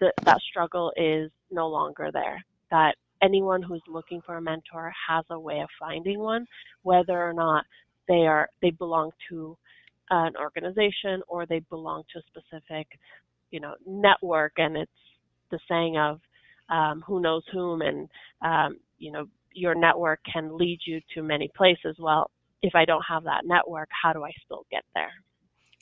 the, 0.00 0.12
that 0.24 0.40
struggle 0.42 0.92
is 0.96 1.30
no 1.50 1.68
longer 1.68 2.10
there. 2.12 2.44
That 2.70 2.96
anyone 3.22 3.62
who's 3.62 3.82
looking 3.88 4.20
for 4.22 4.36
a 4.36 4.42
mentor 4.42 4.92
has 5.08 5.24
a 5.30 5.38
way 5.38 5.60
of 5.60 5.68
finding 5.78 6.18
one, 6.18 6.46
whether 6.82 7.20
or 7.20 7.32
not 7.32 7.64
they 8.08 8.26
are 8.26 8.48
they 8.62 8.70
belong 8.70 9.10
to 9.28 9.56
an 10.10 10.36
organization 10.36 11.22
or 11.28 11.46
they 11.46 11.60
belong 11.70 12.04
to 12.12 12.18
a 12.18 12.22
specific, 12.22 12.86
you 13.50 13.60
know, 13.60 13.74
network. 13.86 14.52
And 14.58 14.76
it's 14.76 14.90
the 15.50 15.58
saying 15.68 15.98
of 15.98 16.20
um, 16.68 17.02
who 17.06 17.20
knows 17.20 17.42
whom, 17.52 17.82
and 17.82 18.08
um, 18.42 18.78
you 18.98 19.12
know, 19.12 19.26
your 19.52 19.74
network 19.74 20.20
can 20.30 20.56
lead 20.56 20.80
you 20.86 21.00
to 21.14 21.22
many 21.22 21.50
places. 21.56 21.96
Well, 21.98 22.30
if 22.62 22.74
I 22.74 22.84
don't 22.84 23.04
have 23.08 23.24
that 23.24 23.42
network, 23.44 23.88
how 23.90 24.12
do 24.12 24.24
I 24.24 24.32
still 24.44 24.66
get 24.70 24.84
there? 24.94 25.12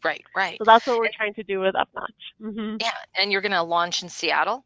Right, 0.05 0.23
right. 0.37 0.59
So 0.59 0.65
that's 0.65 0.87
what 0.87 0.99
we're 0.99 1.09
trying 1.17 1.35
to 1.35 1.43
do 1.43 1.61
with 1.61 1.75
Upnotch. 1.75 2.09
Mm-hmm. 2.43 2.77
Yeah, 2.81 2.91
and 3.19 3.33
you're 3.33 3.41
going 3.41 3.53
to 3.53 3.63
launch 3.63 4.03
in 4.03 4.09
Seattle. 4.11 4.65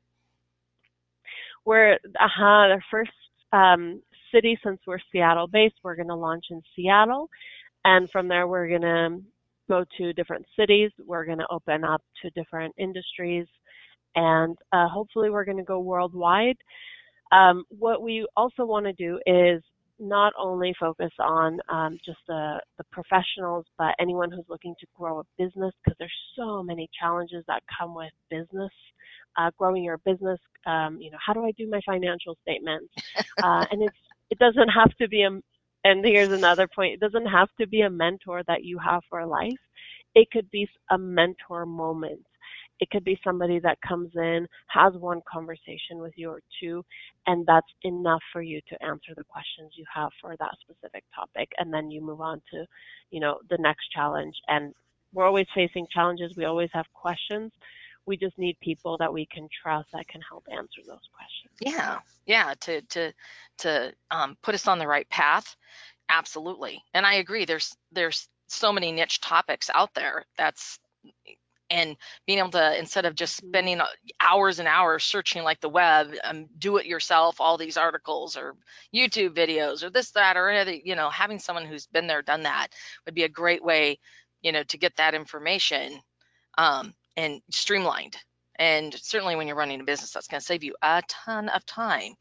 We're 1.68 1.96
uh-huh, 1.96 2.76
the 2.76 2.81
first 2.90 3.11
um, 3.52 4.00
city 4.35 4.59
since 4.64 4.81
we're 4.87 5.00
Seattle 5.12 5.46
based. 5.46 5.74
We're 5.83 5.96
going 5.96 6.09
to 6.09 6.14
launch 6.14 6.46
in 6.50 6.62
Seattle, 6.74 7.28
and 7.85 8.11
from 8.11 8.26
there 8.26 8.48
we're 8.48 8.68
going 8.68 8.81
to 8.81 9.18
go 9.68 9.85
to 9.98 10.14
different 10.14 10.46
cities. 10.59 10.90
We're 11.04 11.26
going 11.26 11.40
to 11.40 11.46
open 11.50 11.85
up 11.85 12.00
to 12.22 12.31
different 12.31 12.74
industries, 12.78 13.46
and 14.16 14.57
uh, 14.72 14.88
hopefully 14.88 15.28
we're 15.28 15.44
going 15.44 15.59
to 15.59 15.62
go 15.62 15.81
worldwide. 15.81 16.57
Um, 17.33 17.64
what 17.68 18.00
we 18.00 18.26
also 18.35 18.64
want 18.64 18.87
to 18.87 18.94
do 18.94 19.20
is 19.26 19.62
not 20.00 20.32
only 20.38 20.74
focus 20.80 21.12
on 21.20 21.58
um, 21.70 21.98
just 22.04 22.18
the, 22.28 22.61
the 22.78 22.84
professionals, 22.92 23.66
but 23.78 23.94
anyone 24.00 24.30
who's 24.32 24.44
looking 24.48 24.74
to 24.80 24.87
grow 24.96 25.20
a 25.20 25.24
business 25.38 25.72
because 25.84 25.96
there's 25.98 26.12
so 26.37 26.62
many 26.62 26.88
challenges 27.00 27.44
that 27.48 27.62
come 27.78 27.94
with 27.94 28.12
business. 28.30 28.70
Uh, 29.38 29.50
growing 29.58 29.84
your 29.84 29.98
business, 29.98 30.40
um, 30.66 30.98
you 31.00 31.11
know, 31.11 31.18
how 31.24 31.32
do 31.32 31.44
I 31.44 31.52
do 31.52 31.68
my 31.70 31.80
financial 31.87 32.37
statements? 32.42 32.92
Uh, 33.42 33.64
and 33.70 33.82
it's 33.82 33.96
it 34.30 34.38
doesn't 34.38 34.68
have 34.70 34.94
to 34.98 35.08
be 35.08 35.22
a. 35.24 35.30
And 35.84 36.04
here's 36.04 36.32
another 36.32 36.68
point: 36.68 36.94
it 36.94 37.00
doesn't 37.00 37.26
have 37.26 37.48
to 37.61 37.66
be 37.68 37.82
a 37.82 37.90
mentor 37.90 38.42
that 38.48 38.64
you 38.64 38.78
have 38.78 39.02
for 39.11 39.26
life. 39.26 39.58
It 40.14 40.30
could 40.32 40.50
be 40.50 40.68
a 40.90 40.98
mentor 40.98 41.66
moment 41.66 42.22
it 42.80 42.90
could 42.90 43.04
be 43.04 43.18
somebody 43.24 43.58
that 43.60 43.80
comes 43.80 44.10
in, 44.14 44.46
has 44.68 44.94
one 44.94 45.20
conversation 45.30 45.98
with 45.98 46.12
you 46.16 46.30
or 46.30 46.40
two, 46.60 46.84
and 47.26 47.44
that's 47.46 47.66
enough 47.82 48.22
for 48.32 48.42
you 48.42 48.60
to 48.68 48.82
answer 48.82 49.12
the 49.16 49.24
questions 49.24 49.72
you 49.74 49.84
have 49.92 50.10
for 50.20 50.36
that 50.38 50.54
specific 50.60 51.04
topic. 51.14 51.50
And 51.58 51.72
then 51.72 51.90
you 51.90 52.00
move 52.00 52.20
on 52.20 52.40
to, 52.52 52.64
you 53.10 53.20
know, 53.20 53.38
the 53.50 53.58
next 53.58 53.90
challenge. 53.90 54.34
And 54.48 54.74
we're 55.12 55.26
always 55.26 55.46
facing 55.54 55.86
challenges. 55.92 56.36
We 56.36 56.44
always 56.44 56.70
have 56.72 56.86
questions. 56.92 57.52
We 58.06 58.16
just 58.16 58.38
need 58.38 58.56
people 58.60 58.96
that 58.98 59.12
we 59.12 59.26
can 59.26 59.48
trust 59.62 59.88
that 59.92 60.08
can 60.08 60.20
help 60.22 60.44
answer 60.50 60.80
those 60.86 61.08
questions. 61.14 61.54
Yeah, 61.60 61.98
yeah, 62.26 62.54
to 62.60 62.80
to 62.80 63.12
to 63.58 63.92
um, 64.10 64.36
put 64.42 64.54
us 64.54 64.66
on 64.66 64.78
the 64.78 64.86
right 64.86 65.08
path. 65.10 65.56
Absolutely, 66.08 66.82
and 66.94 67.04
I 67.04 67.14
agree. 67.14 67.44
There's 67.44 67.76
there's 67.92 68.28
so 68.46 68.72
many 68.72 68.92
niche 68.92 69.20
topics 69.20 69.68
out 69.74 69.92
there. 69.94 70.24
That's 70.38 70.78
and 71.70 71.96
being 72.26 72.38
able 72.38 72.50
to 72.50 72.78
instead 72.78 73.04
of 73.04 73.14
just 73.14 73.37
spending 73.37 73.81
uh, 73.81 73.87
hours 74.20 74.59
and 74.59 74.68
hours 74.68 75.04
searching 75.04 75.42
like 75.42 75.61
the 75.61 75.68
web 75.68 76.12
um, 76.24 76.46
do 76.59 76.76
it 76.76 76.87
yourself 76.87 77.40
all 77.40 77.57
these 77.57 77.76
articles 77.76 78.37
or 78.37 78.54
youtube 78.94 79.35
videos 79.35 79.83
or 79.83 79.90
this 79.90 80.11
that 80.12 80.37
or 80.37 80.48
anything 80.48 80.83
you 80.85 80.94
know 80.94 81.11
having 81.11 81.38
someone 81.38 81.66
who's 81.66 81.87
been 81.87 82.07
there 82.07 82.22
done 82.22 82.42
that 82.42 82.68
would 83.04 83.14
be 83.14 83.24
a 83.24 83.28
great 83.28 83.62
way 83.62 83.98
you 84.42 84.52
know 84.52 84.62
to 84.64 84.78
get 84.78 84.96
that 84.96 85.14
information 85.14 86.00
um, 86.57 86.94
and 87.16 87.40
streamlined 87.50 88.16
and 88.59 88.94
certainly 88.94 89.37
when 89.37 89.46
you're 89.46 89.57
running 89.57 89.81
a 89.81 89.85
business 89.85 90.12
that's 90.12 90.26
going 90.26 90.40
to 90.40 90.46
save 90.46 90.64
you 90.64 90.74
a 90.83 91.02
ton 91.09 91.48
of 91.48 91.64
time 91.66 92.12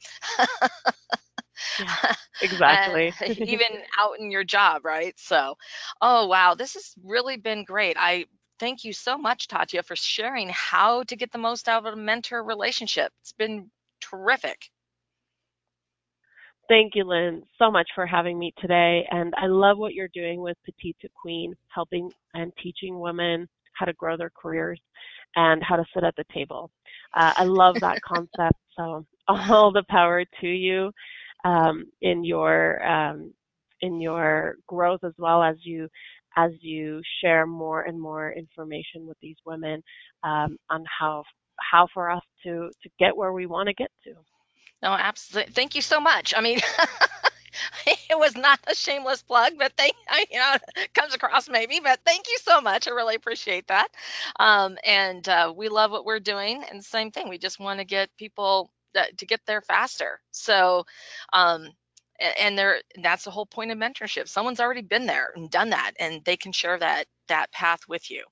yeah, 1.80 2.14
exactly. 2.42 3.14
even 3.44 3.68
out 4.00 4.20
in 4.20 4.32
your 4.32 4.44
job, 4.44 4.86
right? 4.86 5.14
So, 5.18 5.56
oh 6.02 6.28
wow, 6.28 6.56
this 6.56 6.74
has 6.74 6.94
really 7.04 7.38
been 7.38 7.64
great. 7.64 7.98
I 8.00 8.26
thank 8.60 8.84
you 8.84 8.93
so 8.93 9.17
much, 9.17 9.48
Tatia, 9.48 9.84
for 9.84 9.96
sharing 9.96 10.50
how 10.50 11.04
to 11.04 11.15
get 11.15 11.32
the 11.32 11.38
most 11.38 11.67
out 11.67 11.86
of 11.86 11.93
a 11.93 11.96
mentor 11.96 12.43
relationship. 12.43 13.12
It's 13.22 13.34
been 13.34 13.70
terrific. 14.02 14.70
Thank 16.70 16.96
you, 16.96 17.06
Lynn, 17.06 17.43
so 17.58 17.72
much 17.72 17.88
for 17.96 18.06
having 18.06 18.38
me 18.38 18.54
today. 18.60 19.08
And 19.10 19.34
I 19.38 19.48
love 19.48 19.78
what 19.78 19.93
you're 19.93 20.10
doing 20.13 20.41
with 20.41 20.58
Petite 20.65 20.98
to 21.02 21.08
Queen, 21.22 21.54
helping 21.74 22.10
and 22.34 22.52
teaching 22.62 23.00
women 23.00 23.48
how 23.74 23.86
to 23.86 23.93
grow 23.93 24.17
their 24.17 24.32
careers 24.36 24.80
and 25.36 25.63
how 25.63 25.78
to 25.78 25.86
sit 25.93 26.04
at 26.04 26.15
the 26.17 26.26
table. 26.34 26.70
Uh, 27.15 27.34
I 27.38 27.43
love 27.46 27.80
that 27.80 28.02
concept. 28.06 28.60
So 28.78 29.06
all 29.28 29.72
the 29.72 29.84
power 29.89 30.26
to 30.41 30.48
you 30.48 30.91
um, 31.46 31.86
in 32.02 32.24
your 32.24 32.86
um, 32.86 33.34
in 33.82 34.02
your 34.02 34.56
growth 34.67 35.04
as 35.04 35.13
well 35.17 35.43
as 35.43 35.56
you 35.62 35.88
as 36.38 36.52
you 36.62 37.02
share 37.21 37.47
more 37.47 37.82
and 37.84 38.00
more 38.00 38.32
information 38.32 39.08
with 39.08 39.17
these 39.21 39.38
women 39.45 39.84
um, 40.23 40.58
on 40.69 40.86
how 41.00 41.23
how 41.71 41.88
for 41.93 42.12
us 42.12 42.23
to 42.43 42.69
to 42.84 42.89
get 43.00 43.17
where 43.17 43.34
we 43.34 43.47
want 43.47 43.67
to 43.67 43.73
get 43.73 43.91
to. 44.06 44.13
No, 44.84 44.91
absolutely. 44.91 45.54
Thank 45.54 45.76
you 45.76 45.82
so 45.82 46.00
much. 46.00 46.34
I 46.38 46.41
mean. 46.41 46.60
it 47.88 48.17
was 48.17 48.36
not 48.36 48.60
a 48.67 48.76
shameless 48.76 49.23
plug, 49.23 49.54
but 49.58 49.73
thank 49.78 49.93
you 50.32 50.39
know 50.39 50.56
comes 50.93 51.15
across 51.15 51.50
maybe, 51.50 51.80
but 51.84 52.00
thank 52.06 52.28
you 52.28 52.38
so 52.41 52.62
much. 52.62 52.88
I 52.88 52.91
really 52.91 53.15
appreciate 53.15 53.67
that. 53.67 53.88
Um, 54.39 54.78
and 54.86 55.28
uh, 55.28 55.54
we 55.56 55.69
love 55.69 55.91
what 55.91 56.06
we're 56.06 56.19
doing, 56.19 56.63
and 56.69 56.84
same 56.84 57.12
thing. 57.12 57.30
We 57.30 57.38
just 57.38 57.60
want 57.60 57.80
to 57.80 57.86
get 57.86 58.10
people 58.17 58.71
to 58.95 59.26
get 59.26 59.41
there 59.45 59.62
faster. 59.62 60.19
So 60.32 60.86
um, 61.34 61.69
and 62.20 62.58
there 62.58 62.82
that's 63.02 63.24
the 63.24 63.32
whole 63.32 63.46
point 63.46 63.72
of 63.72 63.78
mentorship. 63.78 64.28
Someone's 64.28 64.60
already 64.60 64.82
been 64.82 65.06
there 65.06 65.30
and 65.36 65.50
done 65.50 65.70
that 65.70 65.94
and 66.00 66.24
they 66.26 66.38
can 66.38 66.52
share 66.52 66.78
that 66.80 67.06
that 67.28 67.52
path 67.52 67.82
with 67.88 68.10
you. 68.10 68.24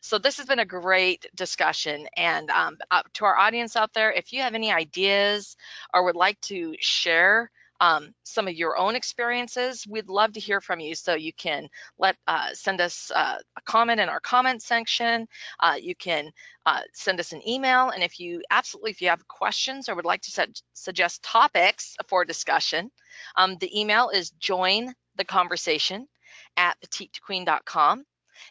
So 0.00 0.18
this 0.18 0.36
has 0.38 0.46
been 0.46 0.60
a 0.60 0.64
great 0.64 1.26
discussion 1.34 2.06
and 2.16 2.50
um, 2.50 2.78
to 3.14 3.24
our 3.24 3.36
audience 3.36 3.76
out 3.76 3.92
there 3.94 4.12
if 4.12 4.32
you 4.32 4.42
have 4.42 4.54
any 4.54 4.72
ideas 4.72 5.56
or 5.92 6.04
would 6.04 6.16
like 6.16 6.40
to 6.42 6.74
share 6.78 7.50
um, 7.84 8.14
some 8.22 8.48
of 8.48 8.54
your 8.54 8.78
own 8.78 8.96
experiences, 8.96 9.86
we'd 9.86 10.08
love 10.08 10.32
to 10.32 10.40
hear 10.40 10.62
from 10.62 10.80
you. 10.80 10.94
So 10.94 11.14
you 11.14 11.34
can 11.34 11.68
let 11.98 12.16
uh, 12.26 12.48
send 12.54 12.80
us 12.80 13.12
uh, 13.14 13.36
a 13.58 13.60
comment 13.66 14.00
in 14.00 14.08
our 14.08 14.20
comment 14.20 14.62
section. 14.62 15.28
Uh, 15.60 15.74
you 15.78 15.94
can 15.94 16.30
uh, 16.64 16.80
send 16.94 17.20
us 17.20 17.32
an 17.32 17.46
email, 17.46 17.90
and 17.90 18.02
if 18.02 18.18
you 18.18 18.42
absolutely 18.50 18.90
if 18.90 19.02
you 19.02 19.10
have 19.10 19.28
questions 19.28 19.90
or 19.90 19.96
would 19.96 20.06
like 20.06 20.22
to 20.22 20.48
suggest 20.72 21.22
topics 21.22 21.94
for 22.08 22.24
discussion, 22.24 22.90
um, 23.36 23.58
the 23.58 23.78
email 23.78 24.08
is 24.08 24.30
join 24.30 24.94
the 25.16 25.24
conversation 25.24 26.08
at 26.56 26.78
petitequeen.com. 26.80 28.04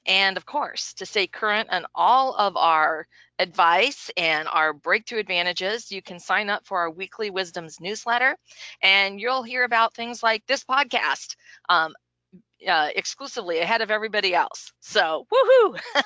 And 0.06 0.38
of 0.38 0.46
course, 0.46 0.94
to 0.96 1.06
stay 1.06 1.28
current 1.28 1.70
on 1.72 1.86
all 1.94 2.34
of 2.34 2.58
our 2.58 3.08
advice 3.40 4.12
and 4.16 4.48
our 4.48 4.74
breakthrough 4.74 5.20
advantages, 5.20 5.92
you 5.92 6.02
can 6.02 6.20
sign 6.20 6.50
up 6.50 6.66
for 6.66 6.80
our 6.80 6.90
weekly 6.92 7.30
Wisdoms 7.30 7.80
newsletter, 7.80 8.36
and 8.82 9.20
you'll 9.20 9.44
hear 9.44 9.64
about 9.64 9.94
things 9.94 10.22
like 10.22 10.46
this 10.48 10.64
podcast 10.64 11.36
um, 11.70 11.94
uh, 12.68 12.90
exclusively 12.96 13.60
ahead 13.60 13.82
of 13.82 13.92
everybody 13.92 14.34
else. 14.34 14.72
So, 14.80 15.26
woohoo! 15.34 15.80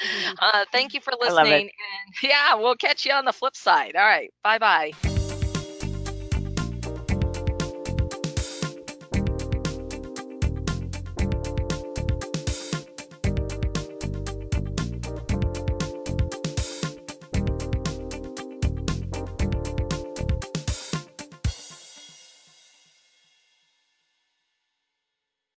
uh, 0.40 0.64
thank 0.72 0.94
you 0.94 1.00
for 1.00 1.12
listening. 1.20 1.70
And 1.70 2.14
yeah, 2.22 2.54
we'll 2.54 2.76
catch 2.76 3.06
you 3.06 3.12
on 3.12 3.24
the 3.24 3.32
flip 3.32 3.56
side. 3.56 3.96
All 3.96 4.04
right. 4.04 4.32
Bye 4.42 4.58
bye. 4.58 5.17